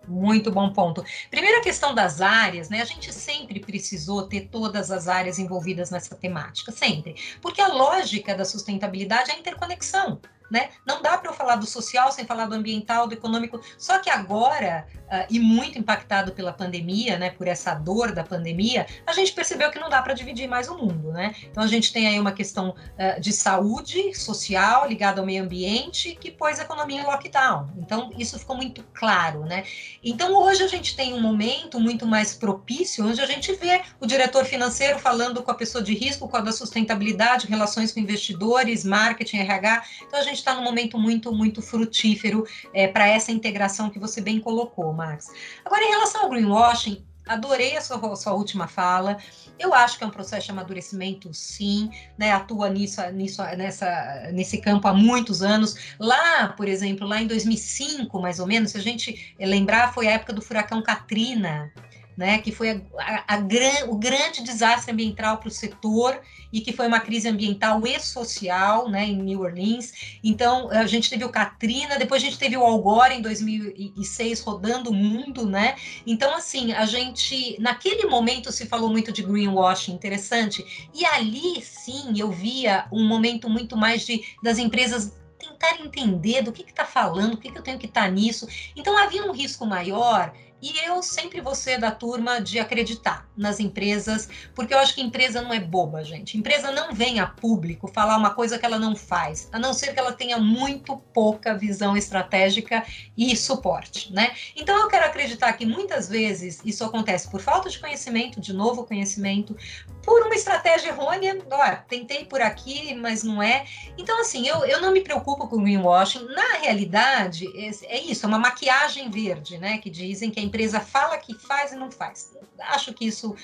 Muito 0.08 0.50
bom 0.50 0.72
ponto. 0.72 1.04
Primeira 1.30 1.60
questão 1.60 1.94
das 1.94 2.22
áreas, 2.22 2.70
né? 2.70 2.80
A 2.80 2.86
gente 2.86 3.12
sempre 3.12 3.60
precisou 3.60 4.22
ter 4.22 4.48
todas 4.48 4.90
as 4.90 5.06
áreas 5.06 5.38
envolvidas 5.38 5.90
nessa 5.90 6.16
temática, 6.16 6.72
sempre. 6.72 7.14
Porque 7.42 7.60
a 7.60 7.68
lógica 7.68 8.34
da 8.34 8.46
sustentabilidade 8.46 9.30
é 9.30 9.34
a 9.34 9.38
interconexão. 9.38 10.18
Né? 10.50 10.70
Não 10.86 11.02
dá 11.02 11.16
para 11.18 11.30
eu 11.30 11.34
falar 11.34 11.56
do 11.56 11.66
social 11.66 12.12
sem 12.12 12.26
falar 12.26 12.46
do 12.46 12.54
ambiental, 12.54 13.06
do 13.06 13.14
econômico. 13.14 13.60
Só 13.78 13.98
que 13.98 14.10
agora, 14.10 14.86
uh, 15.06 15.26
e 15.30 15.40
muito 15.40 15.78
impactado 15.78 16.32
pela 16.32 16.52
pandemia, 16.52 17.18
né, 17.18 17.30
por 17.30 17.48
essa 17.48 17.74
dor 17.74 18.12
da 18.12 18.22
pandemia, 18.22 18.86
a 19.06 19.12
gente 19.12 19.32
percebeu 19.32 19.70
que 19.70 19.78
não 19.78 19.88
dá 19.88 20.00
para 20.02 20.14
dividir 20.14 20.48
mais 20.48 20.68
o 20.68 20.76
mundo. 20.76 21.12
Né? 21.12 21.34
Então 21.50 21.62
a 21.62 21.66
gente 21.66 21.92
tem 21.92 22.06
aí 22.06 22.20
uma 22.20 22.32
questão 22.32 22.70
uh, 22.70 23.20
de 23.20 23.32
saúde 23.32 24.14
social 24.14 24.86
ligada 24.88 25.20
ao 25.20 25.26
meio 25.26 25.42
ambiente 25.42 26.14
que 26.20 26.30
pôs 26.30 26.60
a 26.60 26.62
economia 26.62 27.00
em 27.00 27.04
lockdown. 27.04 27.70
Então 27.78 28.12
isso 28.18 28.38
ficou 28.38 28.56
muito 28.56 28.84
claro. 28.94 29.44
Né? 29.44 29.64
Então 30.02 30.34
hoje 30.36 30.62
a 30.62 30.68
gente 30.68 30.94
tem 30.94 31.14
um 31.14 31.20
momento 31.20 31.80
muito 31.80 32.06
mais 32.06 32.34
propício, 32.34 33.06
onde 33.06 33.20
a 33.20 33.26
gente 33.26 33.52
vê 33.54 33.82
o 34.00 34.06
diretor 34.06 34.44
financeiro 34.44 34.98
falando 34.98 35.42
com 35.42 35.50
a 35.50 35.54
pessoa 35.54 35.82
de 35.82 35.94
risco, 35.94 36.28
com 36.28 36.36
a 36.36 36.40
da 36.40 36.52
sustentabilidade, 36.52 37.46
relações 37.46 37.90
com 37.90 37.98
investidores, 37.98 38.84
marketing, 38.84 39.38
RH. 39.38 39.84
Então 40.06 40.20
a 40.20 40.22
gente 40.22 40.43
está 40.44 40.54
num 40.54 40.62
momento 40.62 40.98
muito, 40.98 41.32
muito 41.32 41.62
frutífero 41.62 42.46
é, 42.72 42.86
para 42.86 43.08
essa 43.08 43.32
integração 43.32 43.90
que 43.90 43.98
você 43.98 44.20
bem 44.20 44.38
colocou, 44.38 44.92
Max. 44.92 45.30
Agora, 45.64 45.82
em 45.82 45.88
relação 45.88 46.22
ao 46.22 46.28
greenwashing, 46.28 47.04
adorei 47.26 47.76
a 47.76 47.80
sua, 47.80 48.12
a 48.12 48.16
sua 48.16 48.34
última 48.34 48.68
fala. 48.68 49.16
Eu 49.58 49.72
acho 49.72 49.96
que 49.96 50.04
é 50.04 50.06
um 50.06 50.10
processo 50.10 50.46
de 50.46 50.52
amadurecimento, 50.52 51.32
sim, 51.32 51.90
né? 52.18 52.32
Atua 52.32 52.68
nisso, 52.68 53.00
nisso, 53.12 53.42
nessa, 53.56 54.30
nesse 54.32 54.58
campo 54.58 54.86
há 54.86 54.92
muitos 54.92 55.42
anos. 55.42 55.96
Lá, 55.98 56.48
por 56.48 56.68
exemplo, 56.68 57.06
lá 57.06 57.22
em 57.22 57.26
2005, 57.26 58.20
mais 58.20 58.38
ou 58.38 58.46
menos, 58.46 58.72
se 58.72 58.78
a 58.78 58.82
gente 58.82 59.34
lembrar, 59.38 59.94
foi 59.94 60.08
a 60.08 60.12
época 60.12 60.32
do 60.32 60.42
furacão 60.42 60.82
Katrina 60.82 61.72
né, 62.16 62.38
que 62.38 62.52
foi 62.52 62.70
a, 62.98 63.34
a, 63.34 63.88
o 63.88 63.96
grande 63.96 64.42
desastre 64.42 64.92
ambiental 64.92 65.38
para 65.38 65.48
o 65.48 65.50
setor 65.50 66.20
e 66.54 66.60
que 66.60 66.72
foi 66.72 66.86
uma 66.86 67.00
crise 67.00 67.28
ambiental 67.28 67.84
e 67.84 67.98
social 67.98 68.88
né, 68.88 69.04
em 69.06 69.16
New 69.16 69.40
Orleans. 69.40 69.92
Então, 70.22 70.70
a 70.70 70.86
gente 70.86 71.10
teve 71.10 71.24
o 71.24 71.28
Katrina, 71.28 71.98
depois 71.98 72.22
a 72.22 72.26
gente 72.26 72.38
teve 72.38 72.56
o 72.56 72.62
Al 72.62 72.78
Gore 72.78 73.14
em 73.14 73.20
2006 73.20 74.40
rodando 74.40 74.90
o 74.90 74.94
mundo. 74.94 75.46
Né? 75.46 75.74
Então, 76.06 76.32
assim, 76.32 76.72
a 76.72 76.86
gente, 76.86 77.60
naquele 77.60 78.06
momento 78.06 78.52
se 78.52 78.66
falou 78.66 78.88
muito 78.88 79.10
de 79.10 79.24
greenwashing, 79.24 79.90
interessante, 79.90 80.88
e 80.94 81.04
ali 81.04 81.60
sim 81.60 82.14
eu 82.16 82.30
via 82.30 82.86
um 82.92 83.04
momento 83.04 83.50
muito 83.50 83.76
mais 83.76 84.06
de 84.06 84.22
das 84.40 84.56
empresas 84.56 85.12
tentar 85.36 85.80
entender 85.80 86.42
do 86.42 86.52
que 86.52 86.62
está 86.62 86.84
falando, 86.84 87.34
o 87.34 87.36
que, 87.36 87.50
que 87.50 87.58
eu 87.58 87.62
tenho 87.62 87.78
que 87.78 87.86
estar 87.86 88.04
tá 88.04 88.10
nisso. 88.10 88.46
Então 88.76 88.96
havia 88.96 89.24
um 89.24 89.32
risco 89.32 89.66
maior 89.66 90.32
e 90.62 90.72
eu 90.86 91.02
sempre 91.02 91.40
vou 91.40 91.54
ser 91.54 91.78
da 91.78 91.90
turma 91.90 92.40
de 92.40 92.58
acreditar 92.58 93.28
nas 93.36 93.60
empresas, 93.60 94.28
porque 94.54 94.72
eu 94.72 94.78
acho 94.78 94.94
que 94.94 95.02
empresa 95.02 95.42
não 95.42 95.52
é 95.52 95.60
boba, 95.60 96.02
gente. 96.02 96.38
Empresa 96.38 96.70
não 96.70 96.94
vem 96.94 97.20
a 97.20 97.26
público 97.26 97.86
falar 97.86 98.16
uma 98.16 98.30
coisa 98.30 98.58
que 98.58 98.64
ela 98.64 98.78
não 98.78 98.96
faz, 98.96 99.48
a 99.52 99.58
não 99.58 99.74
ser 99.74 99.92
que 99.92 99.98
ela 99.98 100.12
tenha 100.12 100.38
muito 100.38 100.96
pouca 101.12 101.54
visão 101.54 101.96
estratégica 101.96 102.84
e 103.16 103.36
suporte, 103.36 104.12
né? 104.12 104.34
Então 104.56 104.78
eu 104.80 104.88
quero 104.88 105.04
acreditar 105.04 105.52
que 105.52 105.66
muitas 105.66 106.08
vezes 106.08 106.60
isso 106.64 106.84
acontece 106.84 107.30
por 107.30 107.40
falta 107.40 107.68
de 107.68 107.78
conhecimento, 107.78 108.40
de 108.40 108.52
novo 108.52 108.84
conhecimento, 108.84 109.56
por 110.04 110.22
uma 110.22 110.34
estratégia 110.34 110.88
errônea, 110.88 111.38
ó, 111.50 111.76
tentei 111.88 112.24
por 112.24 112.40
aqui, 112.40 112.94
mas 112.94 113.22
não 113.22 113.42
é. 113.42 113.64
Então, 113.96 114.20
assim, 114.20 114.46
eu, 114.46 114.64
eu 114.64 114.80
não 114.80 114.92
me 114.92 115.00
preocupo 115.00 115.48
com 115.48 115.62
greenwashing. 115.62 116.26
Na 116.26 116.58
realidade, 116.58 117.46
é, 117.56 117.96
é 117.96 118.00
isso, 118.02 118.24
é 118.24 118.28
uma 118.28 118.38
maquiagem 118.38 119.10
verde, 119.10 119.58
né? 119.58 119.78
Que 119.78 119.90
dizem 119.90 120.30
que 120.30 120.40
a 120.40 120.42
empresa 120.42 120.80
fala 120.80 121.18
que 121.18 121.34
faz 121.34 121.72
e 121.72 121.76
não 121.76 121.90
faz. 121.90 122.36
Acho 122.58 122.92
que 122.92 123.06
isso 123.06 123.34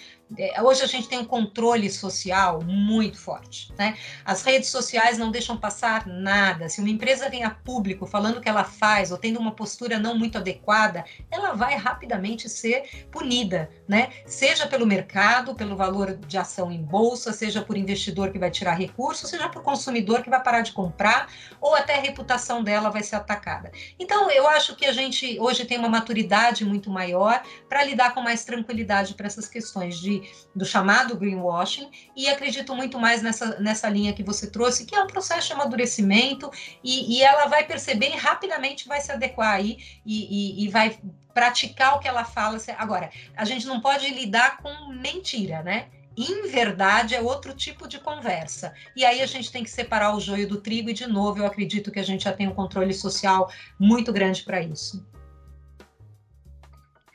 hoje 0.63 0.83
a 0.83 0.87
gente 0.87 1.09
tem 1.09 1.19
um 1.19 1.25
controle 1.25 1.91
social 1.91 2.63
muito 2.63 3.19
forte, 3.19 3.73
né? 3.77 3.97
As 4.25 4.43
redes 4.43 4.69
sociais 4.69 5.19
não 5.19 5.31
deixam 5.31 5.57
passar 5.57 6.07
nada. 6.07 6.69
Se 6.69 6.81
uma 6.81 6.89
empresa 6.89 7.29
vem 7.29 7.43
a 7.43 7.51
público 7.51 8.07
falando 8.07 8.41
que 8.41 8.49
ela 8.49 8.65
faz 8.65 9.11
ou 9.11 9.19
tendo 9.19 9.41
uma 9.41 9.53
postura 9.53 9.99
não 9.99 10.17
muito 10.17 10.39
adequada, 10.39 11.05
ela 11.31 11.53
vai 11.55 11.77
rapidamente 11.77 12.49
ser 12.49 13.07
punida, 13.11 13.71
né? 13.89 14.11
Seja 14.25 14.67
pelo 14.67 14.87
mercado, 14.87 15.55
pelo 15.55 15.77
valor 15.77 16.17
de 16.17 16.39
ação 16.39 16.71
em 16.71 16.83
bolsa, 16.83 17.33
seja 17.33 17.63
por 17.63 17.77
investidor 17.77 18.31
que 18.31 18.39
vai 18.39 18.51
tirar 18.51 18.75
recursos, 18.75 19.29
seja 19.29 19.49
por 19.49 19.63
consumidor 19.63 20.23
que 20.23 20.31
vai 20.31 20.43
parar 20.43 20.61
de 20.61 20.73
comprar, 20.73 21.29
ou 21.61 21.75
até 21.75 21.99
a 21.99 22.01
reputação 22.01 22.63
dela 22.63 22.89
vai 22.91 23.03
ser 23.03 23.17
atacada. 23.17 23.73
Então, 23.99 24.31
eu 24.31 24.49
acho 24.49 24.77
que 24.77 24.87
a 24.87 24.93
gente 24.93 25.39
hoje 25.41 25.65
tem 25.65 25.79
uma 25.79 25.89
maturidade 25.89 26.65
muito 26.65 26.91
maior 26.91 27.43
para 27.69 27.85
lidar 27.85 28.15
com 28.15 28.21
mais 28.21 28.45
tranquilidade 28.45 29.15
para 29.15 29.27
essas 29.27 29.49
questões 29.49 29.99
de 29.99 30.20
do 30.55 30.65
chamado 30.65 31.17
greenwashing, 31.17 31.91
e 32.17 32.29
acredito 32.29 32.75
muito 32.75 32.99
mais 32.99 33.23
nessa, 33.23 33.61
nessa 33.61 33.89
linha 33.89 34.13
que 34.13 34.23
você 34.23 34.51
trouxe, 34.51 34.85
que 34.85 34.95
é 34.95 35.03
um 35.03 35.07
processo 35.07 35.49
de 35.49 35.53
amadurecimento, 35.53 36.51
e, 36.83 37.17
e 37.17 37.23
ela 37.23 37.47
vai 37.47 37.65
perceber 37.65 38.11
e 38.11 38.17
rapidamente 38.17 38.89
vai 38.89 39.01
se 39.01 39.13
adequar 39.13 39.55
aí 39.55 39.79
e, 40.05 40.63
e, 40.63 40.65
e 40.65 40.69
vai 40.69 40.99
praticar 41.33 41.97
o 41.97 42.01
que 42.01 42.09
ela 42.09 42.25
fala. 42.25 42.59
Agora, 42.77 43.11
a 43.37 43.45
gente 43.45 43.67
não 43.67 43.81
pode 43.81 44.09
lidar 44.11 44.59
com 44.59 44.89
mentira, 44.89 45.63
né? 45.63 45.89
em 46.17 46.49
verdade 46.49 47.15
é 47.15 47.21
outro 47.21 47.55
tipo 47.55 47.89
de 47.89 47.99
conversa. 47.99 48.75
E 48.95 49.05
aí 49.05 49.23
a 49.23 49.27
gente 49.27 49.51
tem 49.51 49.63
que 49.63 49.71
separar 49.71 50.15
o 50.15 50.21
joio 50.21 50.47
do 50.47 50.61
trigo, 50.61 50.91
e 50.91 50.93
de 50.93 51.07
novo 51.07 51.39
eu 51.39 51.47
acredito 51.47 51.91
que 51.91 51.99
a 51.99 52.03
gente 52.03 52.25
já 52.25 52.33
tem 52.33 52.49
um 52.49 52.55
controle 52.55 52.93
social 52.93 53.51
muito 53.79 54.13
grande 54.13 54.43
para 54.43 54.61
isso 54.61 55.05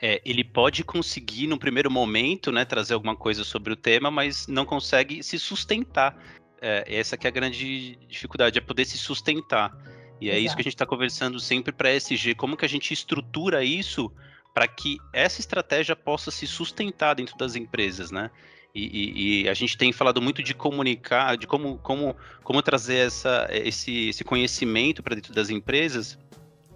é, 0.06 0.22
ele 0.24 0.44
pode 0.44 0.84
conseguir, 0.84 1.48
no 1.48 1.58
primeiro 1.58 1.90
momento, 1.90 2.52
né, 2.52 2.64
trazer 2.64 2.94
alguma 2.94 3.16
coisa 3.16 3.44
sobre 3.44 3.74
o 3.74 3.76
tema, 3.76 4.12
mas 4.12 4.46
não 4.46 4.64
consegue 4.64 5.24
se 5.24 5.40
sustentar. 5.40 6.16
É, 6.62 6.86
essa 6.88 7.18
que 7.18 7.26
é 7.26 7.30
a 7.30 7.34
grande 7.34 7.96
dificuldade, 8.08 8.60
é 8.60 8.62
poder 8.62 8.86
se 8.86 9.00
sustentar. 9.00 9.76
E 10.22 10.30
é 10.30 10.34
Exato. 10.34 10.46
isso 10.46 10.56
que 10.56 10.62
a 10.62 10.64
gente 10.64 10.76
está 10.76 10.86
conversando 10.86 11.40
sempre 11.40 11.74
para 11.74 11.90
a 11.90 11.94
SG, 11.94 12.36
como 12.36 12.56
que 12.56 12.64
a 12.64 12.70
gente 12.70 12.94
estrutura 12.94 13.64
isso 13.64 14.12
para 14.54 14.68
que 14.68 14.98
essa 15.12 15.40
estratégia 15.40 15.96
possa 15.96 16.30
se 16.30 16.46
sustentar 16.46 17.16
dentro 17.16 17.36
das 17.36 17.56
empresas, 17.56 18.12
né? 18.12 18.30
E, 18.76 18.84
e, 18.84 19.44
e, 19.44 19.50
a 19.50 19.54
gente 19.56 19.76
tem 19.76 19.92
falado 19.92 20.22
muito 20.22 20.44
de 20.44 20.54
comunicar, 20.54 21.36
de 21.36 21.48
como, 21.48 21.80
como, 21.80 22.16
como 22.44 22.62
trazer 22.62 23.08
essa, 23.08 23.48
esse, 23.50 24.10
esse 24.10 24.24
conhecimento 24.24 25.02
para 25.02 25.16
dentro 25.16 25.34
das 25.34 25.50
empresas, 25.50 26.20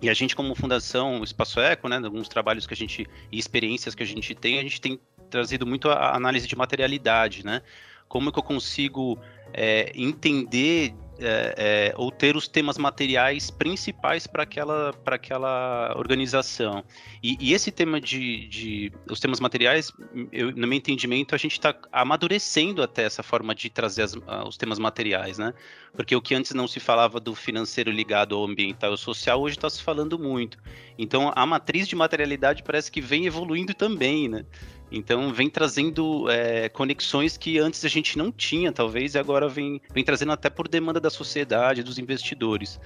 e 0.01 0.09
a 0.09 0.13
gente, 0.13 0.35
como 0.35 0.55
Fundação 0.55 1.23
Espaço 1.23 1.59
Eco, 1.59 1.87
né, 1.89 1.97
alguns 1.97 2.27
trabalhos 2.27 2.65
que 2.65 2.73
a 2.73 2.77
gente 2.77 3.07
e 3.31 3.37
experiências 3.37 3.93
que 3.93 4.03
a 4.03 4.05
gente 4.05 4.33
tem, 4.33 4.59
a 4.59 4.63
gente 4.63 4.79
tem 4.79 4.99
trazido 5.29 5.65
muito 5.65 5.89
a 5.89 6.15
análise 6.15 6.47
de 6.47 6.55
materialidade, 6.55 7.45
né? 7.45 7.61
Como 8.07 8.31
que 8.31 8.39
eu 8.39 8.43
consigo 8.43 9.19
é, 9.53 9.91
entender 9.93 10.93
é, 11.21 11.53
é, 11.57 11.93
ou 11.95 12.11
ter 12.11 12.35
os 12.35 12.47
temas 12.47 12.77
materiais 12.77 13.51
principais 13.51 14.25
para 14.25 14.43
aquela, 14.43 14.93
aquela 15.05 15.93
organização. 15.97 16.83
E, 17.21 17.37
e 17.39 17.53
esse 17.53 17.71
tema 17.71 17.99
de, 17.99 18.47
de, 18.47 18.91
os 19.09 19.19
temas 19.19 19.39
materiais, 19.39 19.91
eu, 20.31 20.51
no 20.51 20.67
meu 20.67 20.77
entendimento, 20.77 21.35
a 21.35 21.37
gente 21.37 21.53
está 21.53 21.75
amadurecendo 21.91 22.81
até 22.81 23.03
essa 23.03 23.21
forma 23.21 23.53
de 23.53 23.69
trazer 23.69 24.03
as, 24.03 24.15
os 24.47 24.57
temas 24.57 24.79
materiais, 24.79 25.37
né? 25.37 25.53
Porque 25.93 26.15
o 26.15 26.21
que 26.21 26.35
antes 26.35 26.53
não 26.53 26.67
se 26.67 26.79
falava 26.79 27.19
do 27.19 27.35
financeiro 27.35 27.91
ligado 27.91 28.35
ao 28.35 28.45
ambiental 28.45 28.91
e 28.91 28.93
ao 28.93 28.97
social, 28.97 29.41
hoje 29.41 29.55
está 29.55 29.69
se 29.69 29.81
falando 29.81 30.17
muito. 30.17 30.57
Então, 30.97 31.31
a 31.35 31.45
matriz 31.45 31.87
de 31.87 31.95
materialidade 31.95 32.63
parece 32.63 32.91
que 32.91 33.01
vem 33.01 33.25
evoluindo 33.25 33.73
também, 33.73 34.27
né? 34.27 34.45
Então 34.91 35.31
vem 35.31 35.49
trazendo 35.49 36.29
é, 36.29 36.67
conexões 36.69 37.37
que 37.37 37.59
antes 37.59 37.85
a 37.85 37.87
gente 37.87 38.17
não 38.17 38.31
tinha, 38.31 38.71
talvez, 38.71 39.13
e 39.13 39.19
agora 39.19 39.47
vem, 39.47 39.81
vem 39.93 40.03
trazendo 40.03 40.31
até 40.31 40.49
por 40.49 40.67
demanda 40.67 40.99
da 40.99 41.09
sociedade, 41.09 41.83
dos 41.83 41.99
investidores. 41.99 42.79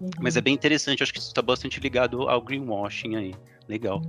Uhum. 0.00 0.10
Mas 0.20 0.36
é 0.36 0.40
bem 0.40 0.54
interessante, 0.54 1.02
acho 1.02 1.12
que 1.12 1.18
isso 1.18 1.28
está 1.28 1.42
bastante 1.42 1.78
ligado 1.78 2.28
ao 2.28 2.42
greenwashing 2.42 3.16
aí. 3.16 3.34
Legal. 3.68 4.02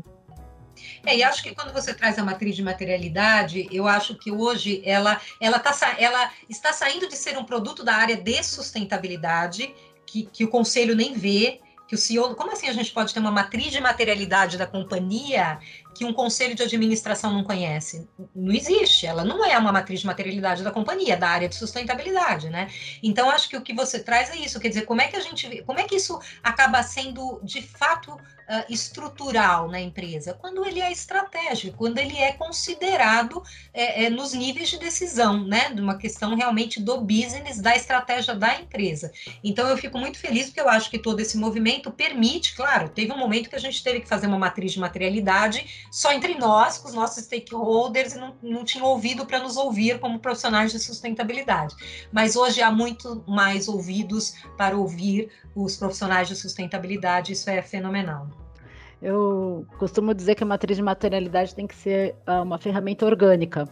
É, 1.05 1.17
e 1.17 1.23
acho 1.23 1.41
que 1.41 1.53
quando 1.53 1.71
você 1.71 1.93
traz 1.93 2.17
a 2.19 2.23
matriz 2.23 2.55
de 2.55 2.63
materialidade, 2.63 3.67
eu 3.71 3.87
acho 3.87 4.15
que 4.15 4.31
hoje 4.31 4.81
ela, 4.83 5.21
ela, 5.39 5.59
tá, 5.59 5.73
ela 5.97 6.31
está 6.49 6.73
saindo 6.73 7.07
de 7.07 7.15
ser 7.15 7.37
um 7.37 7.43
produto 7.43 7.83
da 7.83 7.95
área 7.95 8.17
de 8.17 8.43
sustentabilidade, 8.43 9.73
que, 10.05 10.23
que 10.25 10.43
o 10.43 10.49
conselho 10.49 10.95
nem 10.95 11.13
vê, 11.13 11.61
que 11.87 11.95
o 11.95 11.97
CEO, 11.97 12.35
como 12.35 12.51
assim 12.51 12.67
a 12.67 12.73
gente 12.73 12.91
pode 12.91 13.13
ter 13.13 13.19
uma 13.19 13.31
matriz 13.31 13.71
de 13.71 13.79
materialidade 13.79 14.57
da 14.57 14.65
companhia 14.65 15.59
que 15.95 16.05
um 16.05 16.13
conselho 16.13 16.53
de 16.53 16.61
administração 16.61 17.33
não 17.33 17.43
conhece? 17.43 18.07
Não 18.35 18.53
existe, 18.53 19.07
ela 19.07 19.23
não 19.23 19.43
é 19.43 19.57
uma 19.57 19.71
matriz 19.71 20.01
de 20.01 20.05
materialidade 20.05 20.63
da 20.63 20.71
companhia, 20.71 21.15
da 21.15 21.29
área 21.29 21.47
de 21.47 21.55
sustentabilidade, 21.55 22.49
né? 22.49 22.69
Então, 23.01 23.29
acho 23.29 23.49
que 23.49 23.55
o 23.55 23.61
que 23.61 23.73
você 23.73 23.99
traz 23.99 24.29
é 24.29 24.35
isso, 24.35 24.59
quer 24.59 24.67
dizer, 24.67 24.81
como 24.83 25.01
é 25.01 25.07
que 25.07 25.15
a 25.15 25.21
gente, 25.21 25.63
como 25.63 25.79
é 25.79 25.83
que 25.83 25.95
isso 25.95 26.19
acaba 26.43 26.83
sendo, 26.83 27.39
de 27.41 27.61
fato, 27.61 28.11
uh, 28.13 28.65
estrutural 28.69 29.69
na 29.69 29.79
empresa? 29.79 30.33
Quando 30.33 30.65
ele 30.65 30.81
é 30.81 30.91
estratégico, 30.91 31.77
quando 31.77 31.97
ele 31.97 32.17
é 32.17 32.33
considerado 32.33 33.41
é, 33.73 34.05
é, 34.05 34.09
nos 34.09 34.33
níveis 34.33 34.69
de 34.69 34.77
decisão, 34.77 35.45
né? 35.45 35.71
De 35.73 35.81
uma 35.81 35.97
questão 35.97 36.35
realmente 36.35 36.81
do 36.81 36.99
business, 37.01 37.59
da 37.59 37.75
estratégia 37.75 38.35
da 38.35 38.59
empresa. 38.59 39.11
Então, 39.43 39.67
eu 39.69 39.77
fico 39.77 39.97
muito 39.97 40.17
feliz 40.17 40.47
porque 40.47 40.61
eu 40.61 40.69
acho 40.69 40.89
que 40.89 40.99
todo 40.99 41.19
esse 41.19 41.37
movimento 41.37 41.89
permite, 41.91 42.53
claro, 42.53 42.89
teve 42.89 43.11
um 43.11 43.17
momento 43.17 43.49
que 43.49 43.55
a 43.55 43.59
gente 43.59 43.81
teve 43.81 44.01
que 44.01 44.07
fazer 44.07 44.27
uma 44.27 44.37
matriz 44.37 44.73
de 44.73 44.79
materialidade 44.79 45.84
só 45.91 46.11
entre 46.11 46.35
nós, 46.35 46.77
com 46.77 46.87
os 46.87 46.93
nossos 46.93 47.23
stakeholders, 47.23 48.13
e 48.13 48.17
não, 48.17 48.35
não 48.41 48.63
tinha 48.63 48.83
ouvido 48.83 49.25
para 49.25 49.39
nos 49.39 49.57
ouvir 49.57 49.99
como 49.99 50.19
profissionais 50.19 50.71
de 50.71 50.79
sustentabilidade. 50.79 51.75
Mas 52.11 52.35
hoje 52.35 52.61
há 52.61 52.71
muito 52.71 53.23
mais 53.27 53.67
ouvidos 53.67 54.35
para 54.57 54.77
ouvir 54.77 55.29
os 55.55 55.77
profissionais 55.77 56.27
de 56.27 56.35
sustentabilidade, 56.35 57.33
isso 57.33 57.49
é 57.49 57.61
fenomenal. 57.61 58.27
Eu 59.01 59.65
costumo 59.77 60.13
dizer 60.13 60.35
que 60.35 60.43
a 60.43 60.47
matriz 60.47 60.77
de 60.77 60.83
materialidade 60.83 61.53
tem 61.53 61.67
que 61.67 61.75
ser 61.75 62.15
ah, 62.25 62.41
uma 62.41 62.57
ferramenta 62.57 63.05
orgânica, 63.05 63.67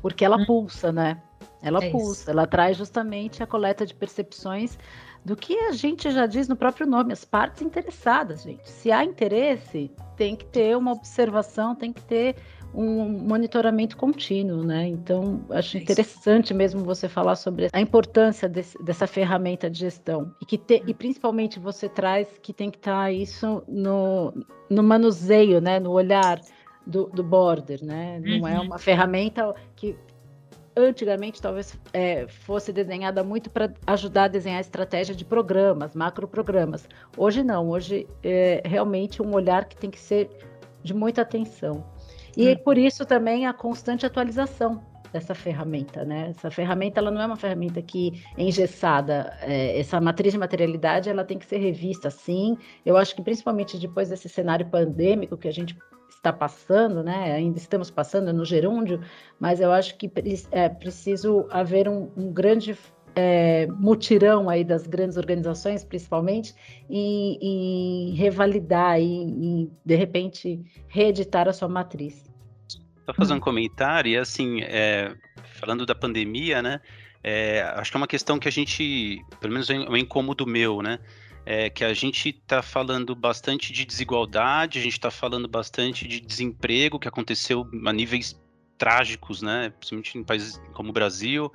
porque 0.00 0.24
ela 0.24 0.36
hum. 0.36 0.46
pulsa, 0.46 0.90
né? 0.90 1.22
Ela 1.62 1.84
é 1.84 1.90
pulsa, 1.90 2.22
isso. 2.22 2.30
ela 2.30 2.46
traz 2.46 2.76
justamente 2.76 3.42
a 3.42 3.46
coleta 3.46 3.86
de 3.86 3.94
percepções 3.94 4.76
do 5.24 5.36
que 5.36 5.56
a 5.56 5.72
gente 5.72 6.10
já 6.10 6.26
diz 6.26 6.48
no 6.48 6.56
próprio 6.56 6.86
nome, 6.86 7.12
as 7.12 7.24
partes 7.24 7.62
interessadas, 7.62 8.42
gente. 8.42 8.68
Se 8.68 8.90
há 8.90 9.04
interesse, 9.04 9.90
tem 10.16 10.34
que 10.34 10.44
ter 10.44 10.76
uma 10.76 10.92
observação, 10.92 11.74
tem 11.74 11.92
que 11.92 12.02
ter 12.02 12.36
um 12.74 13.06
monitoramento 13.06 13.96
contínuo, 13.96 14.64
né? 14.64 14.86
Então, 14.88 15.44
acho 15.50 15.76
é 15.76 15.80
interessante 15.80 16.54
mesmo 16.54 16.82
você 16.82 17.08
falar 17.08 17.36
sobre 17.36 17.68
a 17.72 17.80
importância 17.80 18.48
desse, 18.48 18.82
dessa 18.82 19.06
ferramenta 19.06 19.68
de 19.68 19.80
gestão 19.80 20.34
e 20.40 20.46
que 20.46 20.56
te, 20.56 20.82
e 20.86 20.94
principalmente 20.94 21.58
você 21.58 21.88
traz 21.88 22.26
que 22.40 22.52
tem 22.52 22.70
que 22.70 22.78
estar 22.78 23.04
tá 23.04 23.12
isso 23.12 23.62
no, 23.68 24.32
no 24.70 24.82
manuseio, 24.82 25.60
né? 25.60 25.78
No 25.78 25.90
olhar 25.92 26.40
do, 26.86 27.06
do 27.06 27.22
border, 27.22 27.84
né? 27.84 28.20
Não 28.20 28.48
é 28.48 28.52
uhum. 28.52 28.58
é 28.58 28.60
uma 28.60 28.78
ferramenta 28.78 29.54
que 29.76 29.96
antigamente 30.76 31.40
talvez 31.40 31.78
é, 31.92 32.26
fosse 32.26 32.72
desenhada 32.72 33.22
muito 33.22 33.50
para 33.50 33.72
ajudar 33.86 34.24
a 34.24 34.28
desenhar 34.28 34.58
a 34.58 34.62
estratégia 34.62 35.14
de 35.14 35.24
programas, 35.24 35.94
macro 35.94 36.26
programas. 36.26 36.88
Hoje 37.16 37.42
não, 37.42 37.68
hoje 37.68 38.06
é 38.22 38.62
realmente 38.64 39.22
um 39.22 39.34
olhar 39.34 39.64
que 39.66 39.76
tem 39.76 39.90
que 39.90 40.00
ser 40.00 40.30
de 40.82 40.94
muita 40.94 41.22
atenção. 41.22 41.84
E 42.36 42.50
hum. 42.50 42.56
por 42.64 42.78
isso 42.78 43.04
também 43.04 43.46
a 43.46 43.52
constante 43.52 44.06
atualização 44.06 44.82
dessa 45.12 45.34
ferramenta, 45.34 46.04
né? 46.04 46.30
Essa 46.30 46.50
ferramenta 46.50 46.98
ela 46.98 47.10
não 47.10 47.20
é 47.20 47.26
uma 47.26 47.36
ferramenta 47.36 47.82
que 47.82 48.24
é 48.36 48.42
engessada. 48.42 49.36
É, 49.42 49.78
essa 49.78 50.00
matriz 50.00 50.32
de 50.32 50.38
materialidade 50.38 51.10
ela 51.10 51.24
tem 51.24 51.38
que 51.38 51.44
ser 51.44 51.58
revista, 51.58 52.10
sim. 52.10 52.56
Eu 52.84 52.96
acho 52.96 53.14
que 53.14 53.22
principalmente 53.22 53.78
depois 53.78 54.08
desse 54.08 54.28
cenário 54.28 54.66
pandêmico 54.66 55.36
que 55.36 55.48
a 55.48 55.52
gente 55.52 55.76
está 56.22 56.32
passando, 56.32 57.02
né? 57.02 57.32
Ainda 57.32 57.58
estamos 57.58 57.90
passando 57.90 58.32
no 58.32 58.44
gerúndio, 58.44 59.00
mas 59.40 59.60
eu 59.60 59.72
acho 59.72 59.96
que 59.96 60.10
é 60.52 60.68
preciso 60.68 61.48
haver 61.50 61.88
um, 61.88 62.08
um 62.16 62.32
grande 62.32 62.78
é, 63.16 63.66
mutirão 63.66 64.48
aí 64.48 64.62
das 64.62 64.86
grandes 64.86 65.16
organizações, 65.16 65.84
principalmente, 65.84 66.54
em, 66.88 67.38
em 67.42 68.14
revalidar 68.14 69.00
e, 69.00 69.68
de 69.84 69.96
repente, 69.96 70.64
reeditar 70.86 71.48
a 71.48 71.52
sua 71.52 71.68
matriz. 71.68 72.30
Só 73.04 73.12
fazer 73.12 73.34
um 73.34 73.40
comentário, 73.40 74.12
e 74.12 74.16
assim, 74.16 74.62
é, 74.62 75.12
falando 75.54 75.84
da 75.84 75.94
pandemia, 75.94 76.62
né? 76.62 76.80
É, 77.24 77.62
acho 77.76 77.90
que 77.90 77.96
é 77.96 78.00
uma 78.00 78.06
questão 78.06 78.38
que 78.38 78.46
a 78.46 78.52
gente, 78.52 79.20
pelo 79.40 79.52
menos 79.52 79.68
é 79.68 79.74
um 79.74 79.96
incômodo 79.96 80.46
meu, 80.46 80.82
né? 80.82 81.00
É 81.44 81.68
que 81.68 81.84
a 81.84 81.92
gente 81.92 82.28
está 82.28 82.62
falando 82.62 83.14
bastante 83.14 83.72
de 83.72 83.84
desigualdade, 83.84 84.78
a 84.78 84.82
gente 84.82 84.92
está 84.92 85.10
falando 85.10 85.48
bastante 85.48 86.06
de 86.06 86.20
desemprego 86.20 86.98
que 86.98 87.08
aconteceu 87.08 87.68
a 87.84 87.92
níveis 87.92 88.40
trágicos, 88.78 89.42
né? 89.42 89.70
Principalmente 89.70 90.18
em 90.18 90.24
países 90.24 90.60
como 90.72 90.90
o 90.90 90.92
Brasil. 90.92 91.52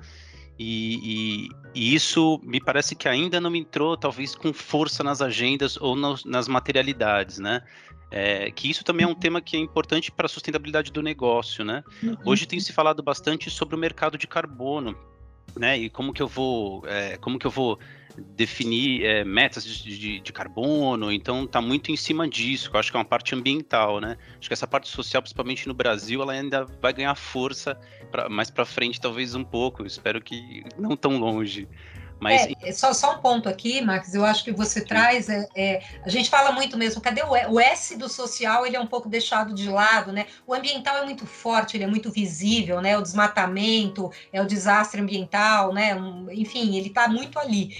E, 0.58 0.98
e, 1.02 1.48
e, 1.74 1.94
isso 1.94 2.40
me 2.42 2.60
parece 2.60 2.96
que 2.96 3.08
ainda 3.08 3.40
não 3.40 3.54
entrou, 3.54 3.96
talvez, 3.96 4.34
com 4.34 4.52
força 4.52 5.04
nas 5.04 5.22
agendas 5.22 5.76
ou 5.76 5.94
no, 5.94 6.16
nas 6.26 6.48
materialidades, 6.48 7.38
né? 7.38 7.62
É, 8.10 8.50
que 8.50 8.68
isso 8.68 8.82
também 8.82 9.04
é 9.04 9.08
um 9.08 9.14
tema 9.14 9.40
que 9.40 9.56
é 9.56 9.60
importante 9.60 10.10
para 10.10 10.26
a 10.26 10.28
sustentabilidade 10.28 10.90
do 10.90 11.02
negócio, 11.02 11.64
né? 11.64 11.84
Uhum. 12.02 12.16
Hoje 12.24 12.46
tem 12.46 12.58
se 12.58 12.72
falado 12.72 13.02
bastante 13.02 13.50
sobre 13.50 13.76
o 13.76 13.78
mercado 13.78 14.18
de 14.18 14.26
carbono, 14.26 14.96
né? 15.58 15.76
E 15.78 15.90
como 15.90 16.12
que 16.12 16.22
eu 16.22 16.28
vou, 16.28 16.82
é, 16.86 17.16
como 17.18 17.38
que 17.38 17.46
eu 17.46 17.50
vou 17.50 17.78
definir 18.16 19.04
é, 19.04 19.24
metas 19.24 19.64
de, 19.64 19.98
de, 19.98 20.20
de, 20.20 20.32
carbono, 20.32 21.12
então 21.12 21.44
está 21.44 21.60
muito 21.60 21.90
em 21.92 21.96
cima 21.96 22.28
disso, 22.28 22.70
que 22.70 22.76
eu 22.76 22.80
acho 22.80 22.90
que 22.90 22.96
é 22.96 23.00
uma 23.00 23.04
parte 23.04 23.34
ambiental, 23.34 24.00
né? 24.00 24.16
Acho 24.38 24.48
que 24.48 24.54
essa 24.54 24.66
parte 24.66 24.88
social, 24.88 25.22
principalmente 25.22 25.68
no 25.68 25.74
Brasil, 25.74 26.20
ela 26.22 26.32
ainda 26.32 26.64
vai 26.80 26.92
ganhar 26.92 27.14
força 27.14 27.78
pra, 28.10 28.28
mais 28.28 28.50
para 28.50 28.64
frente, 28.64 29.00
talvez 29.00 29.34
um 29.34 29.44
pouco, 29.44 29.84
espero 29.86 30.20
que 30.20 30.64
não 30.78 30.96
tão 30.96 31.16
longe. 31.18 31.68
Mas... 32.20 32.48
É, 32.62 32.72
só, 32.72 32.92
só 32.92 33.16
um 33.16 33.18
ponto 33.18 33.48
aqui, 33.48 33.80
Max, 33.80 34.14
eu 34.14 34.24
acho 34.24 34.44
que 34.44 34.52
você 34.52 34.80
Sim. 34.80 34.86
traz, 34.86 35.28
é, 35.28 35.46
é, 35.54 35.82
a 36.04 36.08
gente 36.08 36.28
fala 36.28 36.52
muito 36.52 36.76
mesmo, 36.76 37.00
cadê 37.00 37.22
o, 37.22 37.52
o 37.52 37.60
S 37.60 37.96
do 37.96 38.08
social, 38.08 38.66
ele 38.66 38.76
é 38.76 38.80
um 38.80 38.86
pouco 38.86 39.08
deixado 39.08 39.54
de 39.54 39.68
lado, 39.68 40.12
né? 40.12 40.26
O 40.46 40.54
ambiental 40.54 40.98
é 40.98 41.04
muito 41.04 41.26
forte, 41.26 41.76
ele 41.76 41.84
é 41.84 41.86
muito 41.86 42.10
visível, 42.10 42.80
né? 42.80 42.98
O 42.98 43.02
desmatamento, 43.02 44.10
é 44.32 44.42
o 44.42 44.46
desastre 44.46 45.00
ambiental, 45.00 45.72
né? 45.72 45.94
Um, 45.94 46.30
enfim, 46.30 46.76
ele 46.76 46.88
está 46.88 47.08
muito 47.08 47.38
ali 47.38 47.76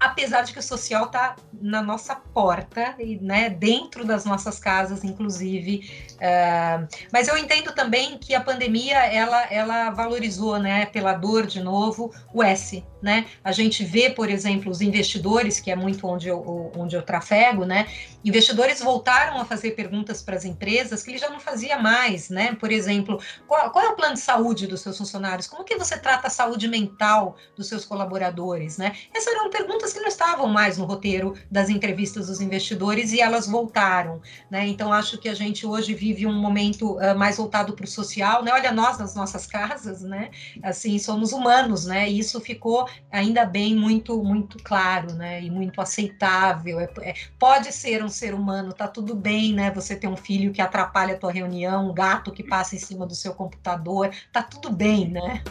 apesar 0.00 0.40
de 0.42 0.54
que 0.54 0.58
o 0.58 0.62
social 0.62 1.04
está 1.04 1.36
na 1.52 1.82
nossa 1.82 2.16
porta, 2.16 2.94
e, 2.98 3.18
né, 3.18 3.50
dentro 3.50 4.02
das 4.02 4.24
nossas 4.24 4.58
casas, 4.58 5.04
inclusive. 5.04 5.90
Uh, 6.14 6.88
mas 7.12 7.28
eu 7.28 7.36
entendo 7.36 7.70
também 7.72 8.16
que 8.16 8.34
a 8.34 8.40
pandemia 8.40 8.96
ela, 9.12 9.44
ela 9.52 9.90
valorizou, 9.90 10.58
né, 10.58 10.86
pela 10.86 11.12
dor 11.12 11.46
de 11.46 11.60
novo, 11.60 12.10
o 12.32 12.42
S, 12.42 12.82
né? 13.02 13.26
A 13.42 13.52
gente 13.52 13.84
vê, 13.84 14.10
por 14.10 14.28
exemplo, 14.28 14.70
os 14.70 14.80
investidores, 14.80 15.60
que 15.60 15.70
é 15.70 15.76
muito 15.76 16.06
onde 16.06 16.28
eu, 16.28 16.70
onde 16.76 16.96
eu 16.96 17.02
trafego, 17.02 17.64
né? 17.64 17.86
Investidores 18.24 18.80
voltaram 18.80 19.40
a 19.40 19.44
fazer 19.44 19.72
perguntas 19.72 20.22
para 20.22 20.36
as 20.36 20.44
empresas 20.44 21.02
que 21.02 21.10
ele 21.10 21.18
já 21.18 21.30
não 21.30 21.40
fazia 21.40 21.78
mais, 21.78 22.28
né? 22.28 22.54
Por 22.54 22.70
exemplo, 22.70 23.20
qual, 23.46 23.70
qual, 23.70 23.84
é 23.84 23.88
o 23.88 23.96
plano 23.96 24.14
de 24.14 24.20
saúde 24.20 24.66
dos 24.66 24.80
seus 24.82 24.98
funcionários? 24.98 25.46
Como 25.46 25.64
que 25.64 25.76
você 25.76 25.98
trata 25.98 26.26
a 26.26 26.30
saúde 26.30 26.68
mental 26.68 27.36
dos 27.56 27.68
seus 27.68 27.84
colaboradores, 27.84 28.76
né? 28.76 28.94
Essas 29.14 29.34
eram 29.34 29.48
perguntas 29.48 29.92
que 29.92 30.00
não 30.00 30.08
estavam 30.08 30.46
mais 30.48 30.76
no 30.76 30.84
roteiro 30.84 31.34
das 31.50 31.70
entrevistas 31.70 32.26
dos 32.26 32.40
investidores 32.40 33.12
e 33.12 33.20
elas 33.20 33.46
voltaram, 33.46 34.20
né? 34.50 34.66
Então, 34.66 34.92
acho 34.92 35.18
que 35.18 35.28
a 35.28 35.34
gente 35.34 35.66
hoje 35.66 35.94
vive 35.94 36.26
um 36.26 36.34
momento 36.34 36.98
uh, 36.98 37.16
mais 37.16 37.38
voltado 37.38 37.72
para 37.72 37.84
o 37.84 37.88
social, 37.88 38.42
né? 38.42 38.52
Olha 38.52 38.72
nós 38.72 38.98
nas 38.98 39.14
nossas 39.14 39.46
casas, 39.46 40.02
né? 40.02 40.30
Assim, 40.62 40.98
somos 40.98 41.32
humanos, 41.32 41.86
né? 41.86 42.08
E 42.10 42.18
isso 42.18 42.40
ficou 42.40 42.86
ainda 43.10 43.44
bem 43.44 43.74
muito 43.74 44.22
muito 44.22 44.58
claro, 44.62 45.14
né? 45.14 45.42
E 45.42 45.50
muito 45.50 45.80
aceitável. 45.80 46.80
É, 46.80 46.88
é, 47.02 47.14
pode 47.38 47.72
ser 47.72 48.04
um 48.04 48.08
ser 48.08 48.34
humano, 48.34 48.72
tá 48.72 48.88
tudo 48.88 49.14
bem, 49.14 49.52
né? 49.52 49.70
Você 49.72 49.96
ter 49.96 50.08
um 50.08 50.16
filho 50.16 50.52
que 50.52 50.62
atrapalha 50.62 51.14
a 51.14 51.18
tua 51.18 51.32
reunião, 51.32 51.90
um 51.90 51.94
gato 51.94 52.32
que 52.32 52.42
passa 52.42 52.74
em 52.74 52.78
cima 52.78 53.06
do 53.06 53.14
seu 53.14 53.34
computador, 53.34 54.10
tá 54.32 54.42
tudo 54.42 54.70
bem, 54.70 55.08
né? 55.08 55.42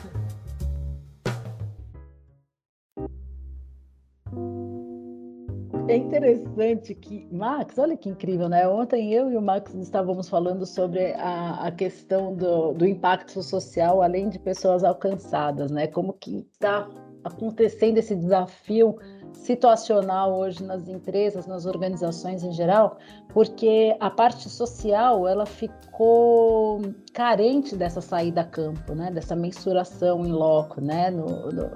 É 5.89 5.95
interessante 5.97 6.93
que, 6.93 7.27
Max, 7.31 7.75
olha 7.79 7.97
que 7.97 8.07
incrível, 8.09 8.47
né? 8.47 8.67
Ontem 8.67 9.11
eu 9.11 9.31
e 9.31 9.35
o 9.35 9.41
Max 9.41 9.73
estávamos 9.73 10.29
falando 10.29 10.63
sobre 10.63 11.13
a, 11.13 11.65
a 11.65 11.71
questão 11.71 12.35
do, 12.35 12.73
do 12.73 12.85
impacto 12.85 13.41
social, 13.41 14.03
além 14.03 14.29
de 14.29 14.37
pessoas 14.37 14.83
alcançadas, 14.83 15.71
né? 15.71 15.87
Como 15.87 16.13
que 16.13 16.47
está 16.53 16.87
acontecendo 17.23 17.97
esse 17.97 18.15
desafio 18.15 18.97
situacional 19.33 20.37
hoje 20.37 20.63
nas 20.63 20.87
empresas, 20.87 21.45
nas 21.47 21.65
organizações 21.65 22.43
em 22.43 22.51
geral, 22.51 22.97
porque 23.29 23.95
a 23.99 24.09
parte 24.09 24.49
social 24.49 25.27
ela 25.27 25.45
ficou 25.45 26.81
carente 27.13 27.75
dessa 27.75 28.01
saída 28.01 28.41
a 28.41 28.43
campo, 28.45 28.93
né? 28.93 29.11
Dessa 29.11 29.35
mensuração 29.35 30.25
em 30.25 30.31
loco, 30.31 30.81
né? 30.81 31.09
No, 31.09 31.51
no... 31.51 31.69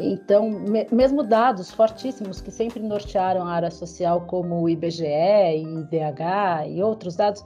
Então, 0.00 0.48
me, 0.48 0.86
mesmo 0.92 1.22
dados 1.22 1.70
fortíssimos 1.70 2.40
que 2.40 2.50
sempre 2.50 2.80
nortearam 2.80 3.42
a 3.46 3.52
área 3.52 3.70
social, 3.70 4.22
como 4.22 4.62
o 4.62 4.68
IBGE, 4.68 5.04
IDH 5.04 6.68
e 6.68 6.82
outros 6.82 7.16
dados, 7.16 7.42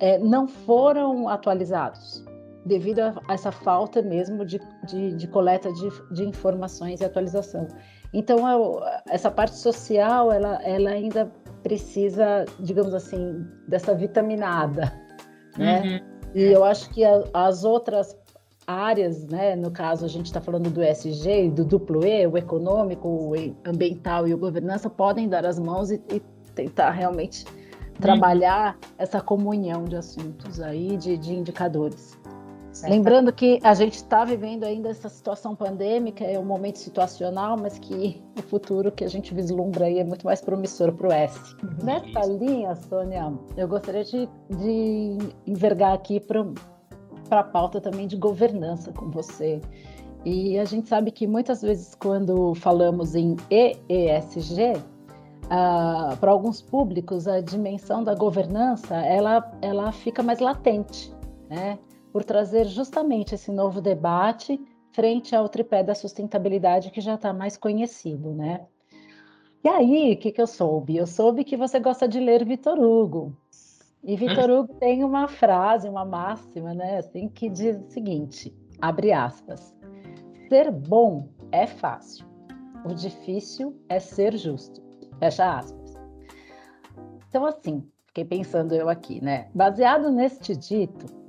é, 0.00 0.18
não 0.18 0.48
foram 0.48 1.28
atualizados 1.28 2.24
devido 2.64 3.00
a 3.00 3.20
essa 3.28 3.50
falta 3.50 4.00
mesmo 4.02 4.44
de, 4.44 4.60
de, 4.86 5.14
de 5.14 5.26
coleta 5.26 5.72
de, 5.72 5.88
de, 6.14 6.24
informações 6.24 7.00
e 7.00 7.04
atualização. 7.04 7.66
Então, 8.12 8.48
eu, 8.48 8.80
essa 9.08 9.30
parte 9.30 9.56
social, 9.56 10.30
ela, 10.30 10.62
ela 10.62 10.90
ainda 10.90 11.32
precisa, 11.62 12.44
digamos 12.60 12.94
assim, 12.94 13.46
dessa 13.66 13.94
vitaminada, 13.94 14.92
né? 15.56 15.82
Uhum. 15.82 16.12
E 16.34 16.42
eu 16.44 16.64
acho 16.64 16.88
que 16.90 17.04
a, 17.04 17.24
as 17.34 17.64
outras 17.64 18.16
áreas, 18.66 19.26
né, 19.26 19.56
no 19.56 19.70
caso 19.70 20.04
a 20.04 20.08
gente 20.08 20.26
está 20.26 20.40
falando 20.40 20.70
do 20.70 20.82
SG, 20.82 21.50
do 21.50 21.64
duplo 21.64 22.04
E, 22.04 22.26
o 22.26 22.36
econômico, 22.36 23.08
o 23.08 23.32
ambiental 23.66 24.26
e 24.26 24.34
o 24.34 24.38
governança, 24.38 24.88
podem 24.88 25.28
dar 25.28 25.44
as 25.44 25.58
mãos 25.58 25.90
e, 25.90 26.00
e 26.12 26.20
tentar 26.54 26.90
realmente 26.90 27.44
trabalhar 28.00 28.74
uhum. 28.74 28.90
essa 28.98 29.20
comunhão 29.20 29.84
de 29.84 29.96
assuntos 29.96 30.60
aí, 30.60 30.96
de, 30.96 31.16
de 31.16 31.34
indicadores. 31.34 32.18
Certo. 32.72 32.90
Lembrando 32.90 33.32
que 33.32 33.60
a 33.62 33.74
gente 33.74 33.96
está 33.96 34.24
vivendo 34.24 34.64
ainda 34.64 34.88
essa 34.88 35.08
situação 35.08 35.54
pandêmica, 35.54 36.24
é 36.24 36.38
um 36.38 36.44
momento 36.44 36.78
situacional, 36.78 37.56
mas 37.56 37.78
que 37.78 38.22
o 38.38 38.42
futuro 38.42 38.90
que 38.90 39.04
a 39.04 39.08
gente 39.08 39.34
vislumbra 39.34 39.84
aí 39.84 39.98
é 39.98 40.04
muito 40.04 40.24
mais 40.24 40.40
promissor 40.40 40.90
para 40.92 41.08
o 41.08 41.12
S. 41.12 41.38
Uhum. 41.62 41.84
Nessa 41.84 42.26
linha, 42.26 42.74
Sônia, 42.74 43.30
eu 43.58 43.68
gostaria 43.68 44.04
de, 44.04 44.26
de 44.48 45.18
envergar 45.46 45.92
aqui 45.92 46.18
para 46.18 46.46
a 47.30 47.42
pauta 47.42 47.78
também 47.78 48.06
de 48.06 48.16
governança 48.16 48.90
com 48.90 49.10
você. 49.10 49.60
E 50.24 50.58
a 50.58 50.64
gente 50.64 50.88
sabe 50.88 51.10
que 51.10 51.26
muitas 51.26 51.60
vezes 51.60 51.94
quando 51.94 52.54
falamos 52.54 53.14
em 53.14 53.36
EESG, 53.50 54.78
uh, 55.44 56.16
para 56.16 56.30
alguns 56.30 56.62
públicos 56.62 57.28
a 57.28 57.40
dimensão 57.40 58.02
da 58.02 58.14
governança 58.14 58.96
ela, 58.96 59.52
ela 59.60 59.92
fica 59.92 60.22
mais 60.22 60.38
latente, 60.38 61.12
né? 61.50 61.78
Por 62.12 62.22
trazer 62.22 62.66
justamente 62.66 63.34
esse 63.34 63.50
novo 63.50 63.80
debate 63.80 64.60
frente 64.92 65.34
ao 65.34 65.48
tripé 65.48 65.82
da 65.82 65.94
sustentabilidade 65.94 66.90
que 66.90 67.00
já 67.00 67.14
está 67.14 67.32
mais 67.32 67.56
conhecido, 67.56 68.32
né? 68.34 68.66
E 69.64 69.68
aí, 69.68 70.12
o 70.12 70.16
que, 70.18 70.32
que 70.32 70.42
eu 70.42 70.46
soube? 70.46 70.96
Eu 70.96 71.06
soube 71.06 71.44
que 71.44 71.56
você 71.56 71.80
gosta 71.80 72.06
de 72.06 72.20
ler 72.20 72.44
Vitor 72.44 72.78
Hugo. 72.78 73.34
E 74.02 74.16
Vitor 74.16 74.50
hum. 74.50 74.60
Hugo 74.60 74.74
tem 74.74 75.04
uma 75.04 75.28
frase, 75.28 75.88
uma 75.88 76.04
máxima, 76.04 76.74
né, 76.74 76.98
assim, 76.98 77.28
que 77.28 77.48
diz 77.48 77.76
o 77.76 77.88
seguinte, 77.88 78.52
abre 78.80 79.12
aspas, 79.12 79.72
ser 80.48 80.72
bom 80.72 81.28
é 81.52 81.68
fácil, 81.68 82.26
o 82.84 82.92
difícil 82.92 83.80
é 83.88 84.00
ser 84.00 84.36
justo, 84.36 84.82
fecha 85.20 85.58
aspas. 85.58 85.94
Então, 87.28 87.46
assim, 87.46 87.88
fiquei 88.06 88.24
pensando 88.24 88.74
eu 88.74 88.88
aqui, 88.88 89.22
né, 89.22 89.48
baseado 89.54 90.10
neste 90.10 90.56
dito, 90.56 91.21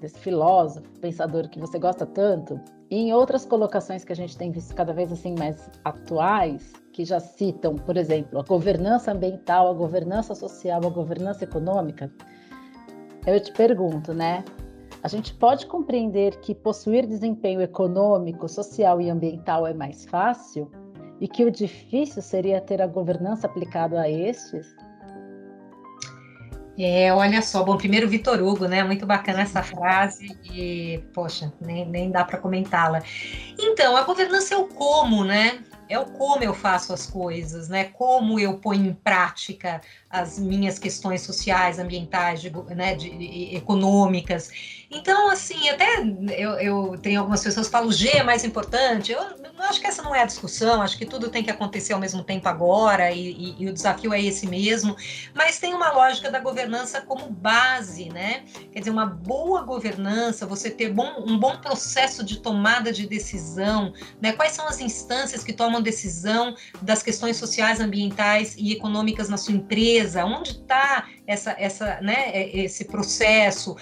desse 0.00 0.18
filósofo, 0.18 0.88
pensador 1.00 1.48
que 1.48 1.60
você 1.60 1.78
gosta 1.78 2.06
tanto, 2.06 2.60
e 2.90 2.96
em 2.96 3.12
outras 3.12 3.44
colocações 3.44 4.02
que 4.02 4.12
a 4.12 4.16
gente 4.16 4.36
tem 4.36 4.50
visto 4.50 4.74
cada 4.74 4.92
vez 4.92 5.12
assim 5.12 5.34
mais 5.38 5.70
atuais, 5.84 6.72
que 6.92 7.04
já 7.04 7.20
citam, 7.20 7.76
por 7.76 7.96
exemplo, 7.96 8.40
a 8.40 8.42
governança 8.42 9.12
ambiental, 9.12 9.70
a 9.70 9.74
governança 9.74 10.34
social, 10.34 10.80
a 10.84 10.90
governança 10.90 11.44
econômica, 11.44 12.10
eu 13.26 13.38
te 13.38 13.52
pergunto, 13.52 14.14
né? 14.14 14.44
A 15.02 15.08
gente 15.08 15.34
pode 15.34 15.66
compreender 15.66 16.40
que 16.40 16.54
possuir 16.54 17.06
desempenho 17.06 17.62
econômico, 17.62 18.48
social 18.48 19.00
e 19.00 19.08
ambiental 19.08 19.66
é 19.66 19.72
mais 19.72 20.04
fácil 20.04 20.70
e 21.20 21.28
que 21.28 21.44
o 21.44 21.50
difícil 21.50 22.22
seria 22.22 22.60
ter 22.60 22.80
a 22.82 22.86
governança 22.86 23.46
aplicada 23.46 24.00
a 24.00 24.10
estes? 24.10 24.74
É, 26.82 27.12
olha 27.12 27.42
só, 27.42 27.62
bom, 27.62 27.76
primeiro 27.76 28.08
Vitor 28.08 28.40
Hugo, 28.42 28.66
né? 28.66 28.82
Muito 28.82 29.04
bacana 29.04 29.42
essa 29.42 29.62
frase 29.62 30.38
e, 30.44 31.02
poxa, 31.12 31.52
nem, 31.60 31.86
nem 31.86 32.10
dá 32.10 32.24
para 32.24 32.38
comentá-la. 32.38 33.02
Então, 33.58 33.96
a 33.96 34.02
governança 34.02 34.54
é 34.54 34.56
o 34.56 34.66
como, 34.66 35.24
né? 35.24 35.58
É 35.90 35.98
o 35.98 36.06
como 36.06 36.42
eu 36.44 36.54
faço 36.54 36.92
as 36.92 37.06
coisas, 37.06 37.68
né? 37.68 37.84
Como 37.84 38.38
eu 38.38 38.58
ponho 38.58 38.86
em 38.86 38.94
prática 38.94 39.82
as 40.10 40.38
minhas 40.38 40.78
questões 40.78 41.22
sociais, 41.22 41.78
ambientais, 41.78 42.40
de, 42.40 42.50
né, 42.74 42.96
de, 42.96 43.10
de, 43.10 43.56
econômicas. 43.56 44.50
Então, 44.90 45.30
assim, 45.30 45.68
até 45.68 46.02
eu, 46.36 46.50
eu 46.58 46.98
tenho 47.00 47.20
algumas 47.20 47.44
pessoas 47.44 47.66
que 47.66 47.72
falam 47.72 47.88
o 47.88 47.92
G 47.92 48.08
é 48.08 48.22
mais 48.24 48.44
importante. 48.44 49.12
Eu, 49.12 49.20
eu 49.20 49.52
acho 49.60 49.80
que 49.80 49.86
essa 49.86 50.02
não 50.02 50.12
é 50.12 50.22
a 50.22 50.26
discussão, 50.26 50.82
acho 50.82 50.98
que 50.98 51.06
tudo 51.06 51.28
tem 51.28 51.44
que 51.44 51.50
acontecer 51.50 51.92
ao 51.92 52.00
mesmo 52.00 52.24
tempo 52.24 52.48
agora 52.48 53.12
e, 53.12 53.30
e, 53.30 53.56
e, 53.62 53.68
o 53.68 53.72
desafio 53.72 54.12
é 54.12 54.20
esse 54.20 54.48
mesmo. 54.48 54.96
Mas 55.32 55.60
tem 55.60 55.74
uma 55.74 55.92
lógica 55.92 56.28
da 56.28 56.40
governança 56.40 57.00
como 57.02 57.30
base, 57.30 58.08
né? 58.08 58.42
Quer 58.72 58.80
dizer, 58.80 58.90
uma 58.90 59.06
boa 59.06 59.62
governança, 59.62 60.44
você 60.44 60.70
ter 60.70 60.92
bom, 60.92 61.22
um 61.24 61.38
bom 61.38 61.56
processo 61.58 62.24
de 62.24 62.38
tomada 62.38 62.92
de 62.92 63.06
decisão, 63.06 63.92
né? 64.20 64.32
Quais 64.32 64.52
são 64.52 64.66
as 64.66 64.80
instâncias 64.80 65.44
que 65.44 65.52
tomam 65.52 65.79
decisão 65.82 66.54
das 66.82 67.02
questões 67.02 67.36
sociais, 67.36 67.80
ambientais 67.80 68.54
e 68.56 68.72
econômicas 68.72 69.28
na 69.28 69.36
sua 69.36 69.54
empresa? 69.54 70.24
Onde 70.24 70.52
está 70.52 71.08
essa, 71.26 71.54
essa, 71.58 72.00
né, 72.00 72.48
esse 72.54 72.84
processo? 72.84 73.76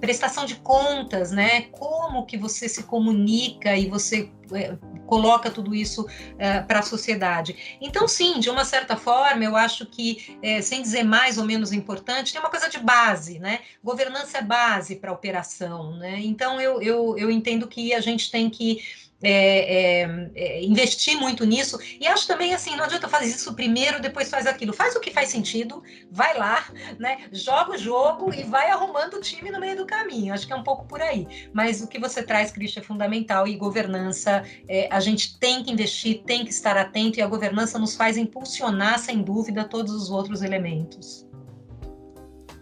Prestação 0.00 0.44
de 0.44 0.56
contas, 0.56 1.30
né? 1.30 1.62
Como 1.72 2.26
que 2.26 2.36
você 2.36 2.68
se 2.68 2.82
comunica 2.84 3.76
e 3.76 3.86
você 3.86 4.30
é, 4.54 4.76
coloca 5.06 5.50
tudo 5.50 5.74
isso 5.74 6.06
é, 6.38 6.60
para 6.60 6.80
a 6.80 6.82
sociedade. 6.82 7.78
Então, 7.80 8.08
sim, 8.08 8.40
de 8.40 8.48
uma 8.48 8.64
certa 8.64 8.96
forma, 8.96 9.44
eu 9.44 9.56
acho 9.56 9.86
que, 9.86 10.38
é, 10.42 10.62
sem 10.62 10.80
dizer 10.82 11.02
mais 11.02 11.38
ou 11.38 11.44
menos 11.44 11.72
importante, 11.72 12.32
tem 12.32 12.40
uma 12.40 12.50
coisa 12.50 12.68
de 12.68 12.78
base, 12.78 13.38
né? 13.38 13.60
Governança 13.82 14.38
é 14.38 14.42
base 14.42 14.96
para 14.96 15.10
a 15.10 15.14
operação, 15.14 15.96
né? 15.96 16.20
Então, 16.20 16.60
eu, 16.60 16.80
eu, 16.80 17.18
eu 17.18 17.30
entendo 17.30 17.66
que 17.66 17.92
a 17.92 18.00
gente 18.00 18.30
tem 18.30 18.48
que 18.48 18.82
é, 19.22 20.02
é, 20.02 20.30
é, 20.34 20.64
investir 20.64 21.16
muito 21.16 21.44
nisso. 21.44 21.78
E 22.00 22.06
acho 22.06 22.26
também 22.26 22.52
assim, 22.54 22.76
não 22.76 22.84
adianta 22.84 23.08
fazer 23.08 23.26
isso 23.26 23.54
primeiro, 23.54 24.00
depois 24.00 24.28
faz 24.28 24.46
aquilo. 24.46 24.72
Faz 24.72 24.96
o 24.96 25.00
que 25.00 25.10
faz 25.10 25.28
sentido, 25.28 25.82
vai 26.10 26.36
lá, 26.36 26.64
né? 26.98 27.28
Joga 27.32 27.72
o 27.72 27.78
jogo 27.78 28.34
e 28.34 28.42
vai 28.42 28.70
arrumando 28.70 29.14
o 29.14 29.20
time 29.20 29.50
no 29.50 29.60
meio 29.60 29.76
do 29.76 29.86
caminho. 29.86 30.34
Acho 30.34 30.46
que 30.46 30.52
é 30.52 30.56
um 30.56 30.64
pouco 30.64 30.86
por 30.86 31.00
aí. 31.00 31.26
Mas 31.52 31.80
o 31.80 31.88
que 31.88 31.98
você 31.98 32.22
traz, 32.22 32.50
Cristian, 32.50 32.82
é 32.82 32.84
fundamental 32.84 33.46
e 33.46 33.56
governança. 33.56 34.42
É, 34.68 34.88
a 34.90 35.00
gente 35.00 35.38
tem 35.38 35.62
que 35.62 35.70
investir, 35.70 36.22
tem 36.24 36.44
que 36.44 36.50
estar 36.50 36.76
atento, 36.76 37.18
e 37.18 37.22
a 37.22 37.26
governança 37.26 37.78
nos 37.78 37.94
faz 37.94 38.16
impulsionar, 38.16 38.98
sem 38.98 39.22
dúvida, 39.22 39.64
todos 39.64 39.92
os 39.94 40.10
outros 40.10 40.42
elementos. 40.42 41.26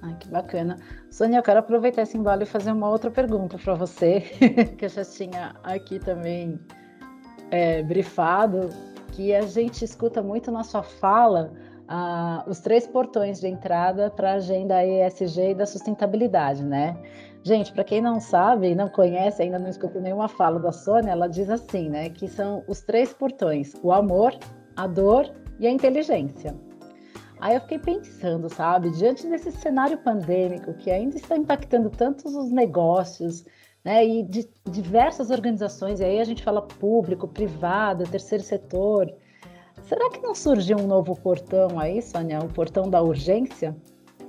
Ai, 0.02 0.16
que 0.18 0.28
bacana. 0.28 0.78
Sônia, 1.10 1.38
eu 1.38 1.42
quero 1.42 1.58
aproveitar 1.58 2.02
esse 2.02 2.16
embalo 2.16 2.42
e 2.44 2.46
fazer 2.46 2.70
uma 2.70 2.88
outra 2.88 3.10
pergunta 3.10 3.58
para 3.58 3.74
você, 3.74 4.20
que 4.78 4.84
eu 4.84 4.88
já 4.88 5.04
tinha 5.04 5.54
aqui 5.64 5.98
também 5.98 6.58
é, 7.50 7.82
brifado, 7.82 8.70
que 9.12 9.34
a 9.34 9.42
gente 9.42 9.84
escuta 9.84 10.22
muito 10.22 10.52
na 10.52 10.62
sua 10.62 10.84
fala 10.84 11.52
ah, 11.88 12.44
os 12.46 12.60
três 12.60 12.86
portões 12.86 13.40
de 13.40 13.48
entrada 13.48 14.08
para 14.08 14.30
a 14.30 14.34
agenda 14.34 14.84
ESG 14.86 15.50
e 15.50 15.54
da 15.54 15.66
sustentabilidade, 15.66 16.64
né? 16.64 16.96
Gente, 17.42 17.72
para 17.72 17.82
quem 17.82 18.00
não 18.00 18.20
sabe 18.20 18.74
não 18.76 18.88
conhece, 18.88 19.42
ainda 19.42 19.58
não 19.58 19.68
escutou 19.68 20.00
nenhuma 20.00 20.28
fala 20.28 20.60
da 20.60 20.70
Sônia, 20.70 21.10
ela 21.10 21.26
diz 21.26 21.50
assim, 21.50 21.88
né? 21.88 22.08
Que 22.08 22.28
são 22.28 22.62
os 22.68 22.80
três 22.82 23.12
portões: 23.12 23.74
o 23.82 23.90
amor, 23.90 24.32
a 24.76 24.86
dor 24.86 25.28
e 25.58 25.66
a 25.66 25.70
inteligência. 25.70 26.54
Aí 27.40 27.54
eu 27.54 27.60
fiquei 27.62 27.78
pensando, 27.78 28.50
sabe, 28.50 28.90
diante 28.90 29.26
desse 29.26 29.50
cenário 29.50 29.96
pandêmico 29.98 30.74
que 30.74 30.90
ainda 30.90 31.16
está 31.16 31.36
impactando 31.36 31.88
tantos 31.88 32.34
os 32.34 32.50
negócios, 32.50 33.44
né, 33.82 34.04
e 34.06 34.22
de 34.22 34.46
diversas 34.68 35.30
organizações, 35.30 36.00
e 36.00 36.04
aí 36.04 36.20
a 36.20 36.24
gente 36.24 36.42
fala 36.42 36.60
público, 36.60 37.26
privado, 37.26 38.04
terceiro 38.04 38.44
setor. 38.44 39.10
Será 39.82 40.10
que 40.10 40.20
não 40.20 40.34
surgiu 40.34 40.76
um 40.78 40.86
novo 40.86 41.16
portão 41.16 41.78
aí, 41.78 42.02
Sônia? 42.02 42.40
O 42.40 42.52
portão 42.52 42.90
da 42.90 43.00
urgência? 43.00 43.74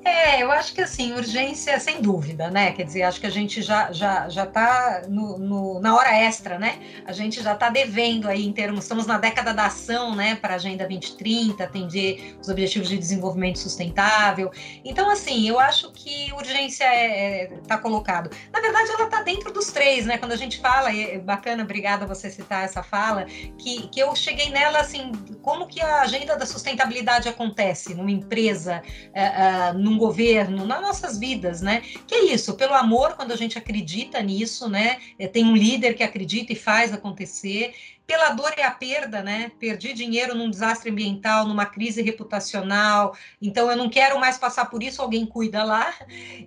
É, 0.04 0.42
eu 0.42 0.52
acho 0.52 0.74
que 0.74 0.82
assim, 0.82 1.14
urgência 1.14 1.80
sem 1.80 2.02
dúvida, 2.02 2.50
né? 2.50 2.72
Quer 2.72 2.86
dizer, 2.86 3.04
acho 3.04 3.20
que 3.20 3.28
a 3.28 3.32
gente 3.32 3.62
já 3.62 3.92
já 3.92 4.28
já 4.30 4.46
está 4.46 5.04
no, 5.08 5.38
no, 5.38 5.80
na 5.80 5.96
hora 5.96 6.18
extra, 6.18 6.58
né? 6.58 6.80
A 7.06 7.12
gente 7.12 7.42
já 7.42 7.54
está 7.54 7.70
devendo 7.70 8.28
aí 8.28 8.46
em 8.46 8.52
termos, 8.52 8.84
estamos 8.84 9.06
na 9.06 9.20
década 9.20 9.54
da 9.54 9.68
ação, 9.68 10.16
né? 10.16 10.36
Para 10.36 10.54
a 10.54 10.56
Agenda 10.56 10.88
2030, 10.88 11.64
atender 11.64 12.36
os 12.42 12.50
objetivos 12.50 12.90
de 12.90 12.98
desenvolvimento 12.98 13.60
sustentável. 13.60 14.52
Então, 14.84 15.10
assim, 15.10 15.48
eu 15.48 15.60
acho 15.60 15.92
que 15.92 16.32
urgência 16.34 16.86
está 16.86 16.94
é, 16.94 17.44
é, 17.44 17.48
tá 17.68 17.78
colocado. 17.78 18.32
Na 18.52 18.60
verdade, 18.60 18.90
ela 18.92 19.04
está 19.04 19.22
dentro 19.22 19.54
dos 19.54 19.72
três, 19.72 20.08
né? 20.08 20.18
Quando 20.18 20.32
a 20.32 20.38
gente 20.38 20.60
fala, 20.60 20.92
é 20.96 21.20
bacana, 21.20 21.64
obrigada 21.64 22.08
você 22.08 22.30
citar 22.30 22.66
essa 22.66 22.82
fala, 22.82 23.26
que, 23.58 23.88
que 23.90 24.00
eu 24.00 24.16
cheguei 24.16 24.50
nela 24.50 24.80
assim, 24.80 25.12
como 25.44 25.68
que 25.68 25.80
a 25.80 26.02
agenda 26.02 26.36
da 26.36 26.46
sustentabilidade 26.46 27.30
acontece 27.30 27.94
numa 27.94 28.12
empresa, 28.12 28.82
uh, 29.10 29.76
uh, 29.76 29.91
num 29.92 29.98
governo, 29.98 30.66
nas 30.66 30.82
nossas 30.82 31.20
vidas, 31.20 31.62
né? 31.62 31.82
Que 32.08 32.16
é 32.16 32.34
isso, 32.34 32.56
pelo 32.56 32.74
amor, 32.74 33.14
quando 33.16 33.32
a 33.32 33.36
gente 33.36 33.58
acredita 33.58 34.22
nisso, 34.22 34.70
né? 34.70 35.00
É, 35.20 35.28
tem 35.28 35.46
um 35.46 35.56
líder 35.56 35.94
que 35.94 36.04
acredita 36.04 36.54
e 36.54 36.56
faz 36.56 36.94
acontecer. 36.94 37.74
Pela 38.06 38.32
dor 38.32 38.54
e 38.58 38.62
a 38.62 38.72
perda, 38.72 39.22
né? 39.22 39.52
Perdi 39.60 39.94
dinheiro 39.94 40.36
num 40.36 40.50
desastre 40.50 40.92
ambiental, 40.92 41.48
numa 41.48 41.66
crise 41.66 42.02
reputacional, 42.02 43.16
então 43.42 43.70
eu 43.70 43.78
não 43.78 43.90
quero 43.90 44.20
mais 44.20 44.38
passar 44.38 44.66
por 44.66 44.84
isso, 44.84 45.02
alguém 45.02 45.26
cuida 45.26 45.64
lá. 45.64 45.94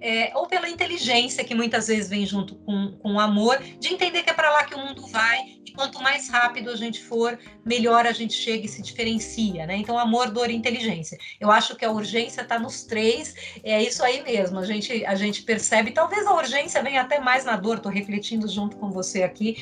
É, 0.01 0.31
ou 0.35 0.47
pela 0.47 0.69
inteligência, 0.69 1.45
que 1.45 1.55
muitas 1.55 1.89
vezes 1.89 2.11
vem 2.11 2.27
junto 2.27 2.55
com, 2.57 2.93
com 2.99 3.15
o 3.15 3.21
amor, 3.21 3.59
de 3.81 3.93
entender 3.93 4.23
que 4.23 4.31
é 4.31 4.35
para 4.35 4.51
lá 4.51 4.65
que 4.65 4.75
o 4.75 4.79
mundo 4.79 5.07
vai, 5.07 5.59
e 5.65 5.73
quanto 5.73 6.03
mais 6.03 6.29
rápido 6.29 6.71
a 6.71 6.77
gente 6.77 7.03
for, 7.03 7.39
melhor 7.65 8.07
a 8.07 8.13
gente 8.13 8.35
chega 8.35 8.67
e 8.67 8.69
se 8.69 8.83
diferencia, 8.83 9.67
né? 9.67 9.77
Então, 9.77 9.99
amor, 9.99 10.31
dor 10.31 10.51
e 10.51 10.55
inteligência. 10.55 11.19
Eu 11.41 11.51
acho 11.51 11.77
que 11.77 11.85
a 11.85 11.91
urgência 11.91 12.43
está 12.43 12.59
nos 12.59 12.85
três, 12.85 13.35
é 13.63 13.83
isso 13.83 14.03
aí 14.05 14.23
mesmo, 14.23 14.59
a 14.59 14.67
gente, 14.67 15.05
a 15.07 15.15
gente 15.15 15.43
percebe, 15.43 15.93
talvez 15.93 16.27
a 16.27 16.35
urgência 16.35 16.83
venha 16.83 17.01
até 17.01 17.19
mais 17.19 17.45
na 17.45 17.57
dor, 17.57 17.79
estou 17.79 17.91
refletindo 17.91 18.47
junto 18.49 18.77
com 18.77 18.91
você 18.91 19.23
aqui, 19.23 19.57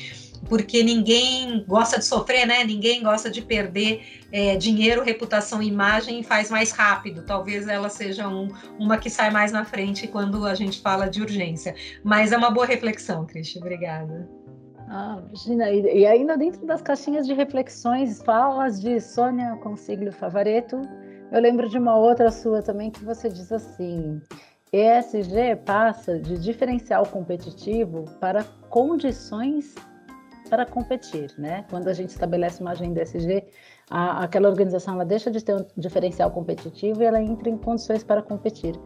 porque 0.47 0.83
ninguém 0.83 1.63
gosta 1.67 1.99
de 1.99 2.05
sofrer, 2.05 2.45
né? 2.45 2.63
Ninguém 2.63 3.01
gosta 3.01 3.29
de 3.29 3.41
perder 3.41 4.01
é, 4.31 4.55
dinheiro, 4.55 5.03
reputação, 5.03 5.61
imagem 5.61 6.19
e 6.19 6.23
faz 6.23 6.49
mais 6.49 6.71
rápido. 6.71 7.23
Talvez 7.25 7.67
ela 7.67 7.89
seja 7.89 8.27
um, 8.27 8.49
uma 8.79 8.97
que 8.97 9.09
sai 9.09 9.31
mais 9.31 9.51
na 9.51 9.63
frente 9.63 10.07
quando 10.07 10.45
a 10.45 10.55
gente 10.55 10.81
fala 10.81 11.07
de 11.07 11.21
urgência. 11.21 11.75
Mas 12.03 12.31
é 12.31 12.37
uma 12.37 12.49
boa 12.49 12.65
reflexão, 12.65 13.25
Cristian. 13.25 13.61
Obrigada. 13.61 14.29
Ah, 14.89 15.21
Gina, 15.33 15.71
e, 15.71 16.01
e 16.01 16.05
ainda 16.05 16.37
dentro 16.37 16.65
das 16.65 16.81
caixinhas 16.81 17.25
de 17.25 17.33
reflexões, 17.33 18.21
falas 18.21 18.79
de 18.81 18.99
Sônia 18.99 19.55
Consiglio 19.63 20.11
Favareto, 20.11 20.81
eu 21.31 21.41
lembro 21.41 21.67
de 21.69 21.77
uma 21.77 21.97
outra 21.97 22.29
sua 22.29 22.61
também 22.61 22.91
que 22.91 23.03
você 23.03 23.29
diz 23.29 23.51
assim: 23.51 24.21
ESG 24.71 25.55
passa 25.65 26.19
de 26.19 26.37
diferencial 26.37 27.05
competitivo 27.05 28.05
para 28.19 28.43
condições 28.69 29.73
para 30.53 30.67
competir, 30.67 31.33
né? 31.35 31.65
Quando 31.67 31.87
a 31.87 31.93
gente 31.93 32.09
estabelece 32.09 32.61
uma 32.61 32.73
agenda 32.73 33.01
ESG, 33.01 33.43
a, 33.89 34.23
aquela 34.23 34.47
organização 34.47 34.93
ela 34.93 35.03
deixa 35.03 35.31
de 35.31 35.43
ter 35.43 35.55
um 35.55 35.65
diferencial 35.75 36.29
competitivo 36.29 37.01
e 37.01 37.05
ela 37.05 37.19
entra 37.19 37.49
em 37.49 37.57
condições 37.57 38.03
para 38.03 38.21
competir. 38.21 38.79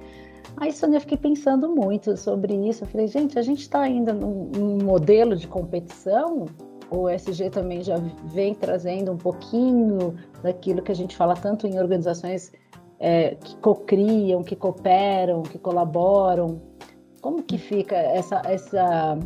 Aí, 0.56 0.72
Sônia, 0.72 0.96
eu 0.96 1.02
fiquei 1.02 1.18
pensando 1.18 1.68
muito 1.68 2.16
sobre 2.16 2.56
isso. 2.70 2.86
Eu 2.86 2.88
falei, 2.88 3.08
gente, 3.08 3.38
a 3.38 3.42
gente 3.42 3.64
está 3.64 3.82
ainda 3.82 4.14
num, 4.14 4.50
num, 4.56 4.78
modelo 4.78 5.36
de 5.36 5.46
competição? 5.46 6.46
O 6.90 7.10
ESG 7.10 7.50
também 7.50 7.84
já 7.84 7.98
vem 8.28 8.56
trazendo 8.56 9.12
um 9.12 9.18
pouquinho 9.18 10.16
daquilo 10.42 10.82
que 10.82 10.94
a 10.94 10.96
gente 10.96 11.18
fala 11.18 11.34
tanto 11.34 11.68
em 11.68 11.78
organizações 11.78 12.54
é, 12.98 13.36
que 13.36 13.58
cocriam, 13.58 14.42
que 14.42 14.56
cooperam, 14.56 15.44
que 15.44 15.60
colaboram. 15.60 16.62
Como 17.22 17.44
que 17.44 17.58
fica 17.58 17.98
essa, 17.98 18.42
essa 18.46 19.20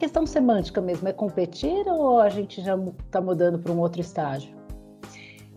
questão 0.00 0.26
semântica 0.26 0.80
mesmo, 0.80 1.06
é 1.06 1.12
competir 1.12 1.86
ou 1.86 2.18
a 2.18 2.30
gente 2.30 2.62
já 2.62 2.74
está 3.04 3.20
mudando 3.20 3.58
para 3.58 3.70
um 3.70 3.78
outro 3.78 4.00
estágio? 4.00 4.59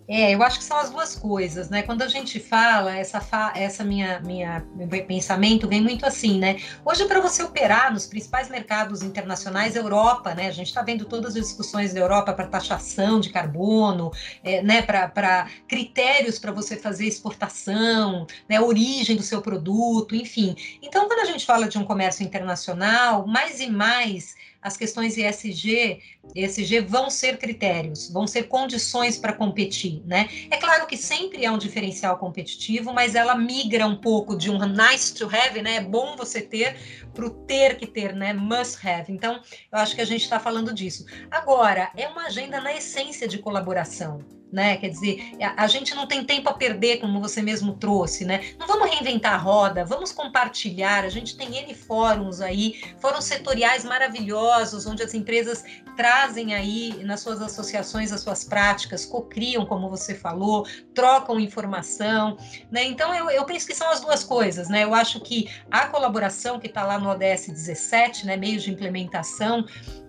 É, 0.07 0.33
eu 0.33 0.43
acho 0.43 0.59
que 0.59 0.65
são 0.65 0.77
as 0.77 0.89
duas 0.89 1.15
coisas, 1.15 1.69
né? 1.69 1.81
Quando 1.81 2.01
a 2.01 2.07
gente 2.07 2.39
fala, 2.39 2.95
essa, 2.95 3.21
fa 3.21 3.53
essa 3.55 3.83
minha, 3.83 4.19
minha 4.19 4.65
meu 4.75 4.87
pensamento 5.05 5.67
vem 5.67 5.81
muito 5.81 6.05
assim, 6.05 6.39
né? 6.39 6.57
Hoje, 6.83 7.05
para 7.05 7.21
você 7.21 7.41
operar 7.41 7.91
nos 7.93 8.05
principais 8.05 8.49
mercados 8.49 9.01
internacionais, 9.01 9.75
Europa, 9.75 10.33
né? 10.33 10.47
A 10.47 10.51
gente 10.51 10.67
está 10.67 10.81
vendo 10.81 11.05
todas 11.05 11.35
as 11.35 11.43
discussões 11.43 11.93
da 11.93 11.99
Europa 11.99 12.33
para 12.33 12.47
taxação 12.47 13.19
de 13.19 13.29
carbono, 13.29 14.11
é, 14.43 14.61
né? 14.61 14.81
Para 14.81 15.47
critérios 15.67 16.37
para 16.37 16.51
você 16.51 16.75
fazer 16.75 17.05
exportação, 17.05 18.27
né? 18.49 18.59
origem 18.59 19.15
do 19.15 19.23
seu 19.23 19.41
produto, 19.41 20.15
enfim. 20.15 20.55
Então, 20.81 21.07
quando 21.07 21.19
a 21.19 21.25
gente 21.25 21.45
fala 21.45 21.67
de 21.67 21.77
um 21.77 21.85
comércio 21.85 22.23
internacional, 22.23 23.25
mais 23.25 23.59
e 23.59 23.69
mais 23.69 24.35
as 24.63 24.77
questões 24.77 25.17
ESG, 25.17 25.99
ESG 26.33 26.79
vão 26.79 27.09
ser 27.09 27.37
critérios, 27.37 28.09
vão 28.09 28.25
ser 28.25 28.43
condições 28.43 29.17
para 29.17 29.33
competir, 29.33 30.01
né? 30.05 30.29
É 30.49 30.57
claro 30.57 30.87
que 30.87 30.95
sempre 30.95 31.43
é 31.43 31.51
um 31.51 31.57
diferencial 31.57 32.17
competitivo, 32.17 32.93
mas 32.93 33.13
ela 33.13 33.35
migra 33.35 33.85
um 33.85 33.97
pouco 33.97 34.37
de 34.37 34.49
um 34.49 34.57
nice 34.65 35.13
to 35.13 35.25
have, 35.25 35.61
né? 35.61 35.75
É 35.75 35.81
bom 35.81 36.15
você 36.15 36.41
ter 36.41 36.77
para 37.13 37.25
o 37.25 37.29
ter 37.29 37.77
que 37.77 37.85
ter, 37.85 38.15
né? 38.15 38.33
Must 38.33 38.87
have. 38.87 39.11
Então, 39.11 39.41
eu 39.71 39.77
acho 39.77 39.95
que 39.95 40.01
a 40.01 40.05
gente 40.05 40.23
está 40.23 40.39
falando 40.39 40.73
disso. 40.73 41.05
Agora, 41.29 41.91
é 41.95 42.07
uma 42.07 42.27
agenda 42.27 42.61
na 42.61 42.73
essência 42.73 43.27
de 43.27 43.37
colaboração 43.39 44.19
né? 44.53 44.77
Quer 44.77 44.89
dizer, 44.89 45.31
a, 45.57 45.65
gente 45.65 45.95
não 45.95 46.05
tem 46.05 46.23
tempo 46.23 46.47
a 46.47 46.53
perder, 46.53 46.99
como 46.99 47.19
você 47.19 47.41
mesmo 47.41 47.73
trouxe, 47.73 48.23
né? 48.23 48.53
Não 48.59 48.67
vamos 48.67 48.87
reinventar 48.87 49.33
a 49.33 49.37
roda, 49.37 49.83
vamos 49.83 50.11
compartilhar. 50.11 51.03
A 51.03 51.09
gente 51.09 51.35
tem 51.35 51.57
N 51.57 51.73
fóruns 51.73 52.39
aí, 52.39 52.79
fóruns 52.99 53.25
setoriais 53.25 53.83
maravilhosos, 53.83 54.85
onde 54.85 55.01
as 55.01 55.15
empresas 55.15 55.63
trazem 55.97 56.53
aí 56.53 57.03
nas 57.03 57.21
suas 57.21 57.41
associações 57.41 58.11
as 58.11 58.21
suas 58.21 58.43
práticas, 58.43 59.05
cocriam, 59.05 59.65
como 59.65 59.89
você 59.89 60.13
falou, 60.13 60.67
trocam 60.93 61.39
informação, 61.39 62.37
né? 62.71 62.83
Então 62.83 63.13
eu, 63.13 63.31
eu 63.31 63.45
penso 63.45 63.65
que 63.65 63.73
são 63.73 63.89
as 63.89 64.01
duas 64.01 64.23
coisas, 64.23 64.69
né? 64.69 64.83
Eu 64.83 64.93
acho 64.93 65.19
que 65.19 65.49
a 65.71 65.87
colaboração 65.87 66.59
que 66.59 66.67
está 66.67 66.83
lá 66.83 66.99
no 66.99 67.09
ODS 67.09 67.47
17, 67.47 68.27
né, 68.27 68.37
meios 68.37 68.61
de 68.61 68.71
implementação, 68.71 69.65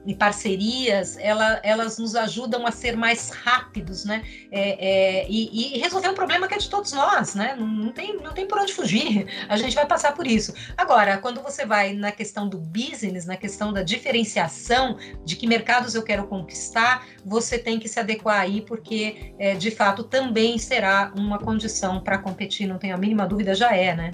e 0.06 0.14
parcerias, 0.14 1.16
ela, 1.18 1.60
elas 1.62 1.98
nos 1.98 2.14
ajudam 2.14 2.66
a 2.66 2.70
ser 2.70 2.96
mais 2.96 3.30
rápidos, 3.30 4.04
né? 4.04 4.22
É, 4.50 5.22
é, 5.22 5.26
e, 5.28 5.76
e, 5.76 5.78
resolver 5.80 6.08
um 6.08 6.14
problema 6.14 6.46
que 6.46 6.54
é 6.54 6.58
de 6.58 6.68
todos 6.68 6.92
nós, 6.92 7.34
né? 7.34 7.56
Não, 7.58 7.66
não, 7.66 7.92
tem, 7.92 8.16
não 8.16 8.32
tem 8.32 8.46
por 8.46 8.58
onde 8.58 8.72
fugir. 8.72 9.26
A 9.48 9.56
gente 9.56 9.74
vai 9.74 9.86
passar 9.86 10.14
por 10.14 10.26
isso. 10.26 10.54
Agora, 10.76 11.18
quando 11.18 11.42
você 11.42 11.66
vai 11.66 11.92
na 11.92 12.12
questão 12.12 12.48
do 12.48 12.58
business, 12.58 13.26
na 13.26 13.36
questão 13.36 13.72
da 13.72 13.82
diferenciação 13.82 14.96
de 15.24 15.36
que 15.36 15.46
mercados 15.46 15.94
eu 15.94 16.02
quero 16.02 16.26
conquistar, 16.26 17.06
você 17.24 17.58
tem 17.58 17.78
que 17.78 17.88
se 17.88 17.98
adequar 17.98 18.40
aí, 18.40 18.60
porque 18.60 19.34
é, 19.38 19.54
de 19.54 19.70
fato 19.70 20.04
também 20.04 20.58
será 20.58 21.12
uma 21.16 21.38
condição 21.38 22.00
para 22.00 22.18
competir, 22.18 22.66
não 22.66 22.78
tenho 22.78 22.94
a 22.94 22.98
mínima 22.98 23.26
dúvida, 23.26 23.54
já 23.54 23.74
é, 23.74 23.94
né? 23.94 24.12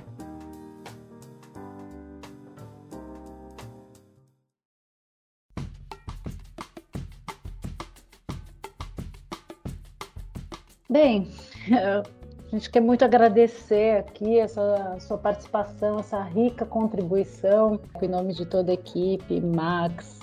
Bem, 10.91 11.29
a 11.73 12.03
gente 12.51 12.69
quer 12.69 12.81
muito 12.81 13.05
agradecer 13.05 13.99
aqui 13.99 14.41
essa 14.41 14.97
sua 14.99 15.17
participação, 15.17 16.01
essa 16.01 16.21
rica 16.21 16.67
contribuição, 16.67 17.79
em 18.03 18.09
nome 18.09 18.35
de 18.35 18.45
toda 18.45 18.73
a 18.73 18.75
equipe, 18.75 19.41
Max 19.41 20.19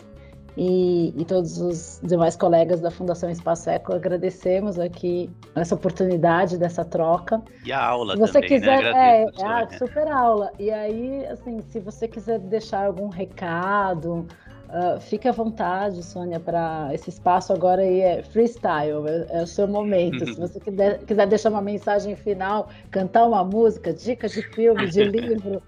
e, 0.58 1.14
e 1.16 1.24
todos 1.24 1.58
os 1.62 2.02
demais 2.04 2.36
colegas 2.36 2.82
da 2.82 2.92
Fundação 2.92 3.30
Espaço 3.30 3.70
Eco, 3.70 3.94
agradecemos 3.94 4.78
aqui 4.78 5.30
essa 5.56 5.76
oportunidade 5.76 6.58
dessa 6.58 6.84
troca. 6.84 7.42
E 7.64 7.72
a 7.72 7.86
aula 7.86 8.14
se 8.14 8.20
você 8.20 8.34
também, 8.34 8.50
quiser, 8.50 8.82
né? 8.82 9.24
Agradeço, 9.24 9.46
é, 9.46 9.48
é 9.48 9.64
a 9.64 9.78
super 9.78 10.08
aula. 10.12 10.52
E 10.60 10.70
aí, 10.70 11.26
assim, 11.28 11.62
se 11.62 11.80
você 11.80 12.08
quiser 12.08 12.40
deixar 12.40 12.88
algum 12.88 13.08
recado, 13.08 14.28
Uh, 14.68 15.00
fique 15.00 15.28
à 15.28 15.32
vontade, 15.32 16.04
Sônia, 16.04 16.42
para 16.42 16.90
esse 16.94 17.10
espaço 17.10 17.54
agora 17.54 17.82
aí 17.82 18.02
é 18.02 18.22
freestyle, 18.22 19.08
é, 19.08 19.40
é 19.40 19.42
o 19.42 19.48
seu 19.48 19.66
momento. 19.66 20.26
Se 20.26 20.36
você 20.40 20.60
quiser, 20.60 21.00
quiser, 21.06 21.26
deixar 21.26 21.50
uma 21.50 21.62
mensagem 21.62 22.18
final, 22.18 22.70
cantar 22.92 23.26
uma 23.26 23.46
música, 23.46 23.94
dicas 23.94 24.34
de 24.34 24.42
filme, 24.42 24.90
de 24.90 25.04
livro, 25.08 25.64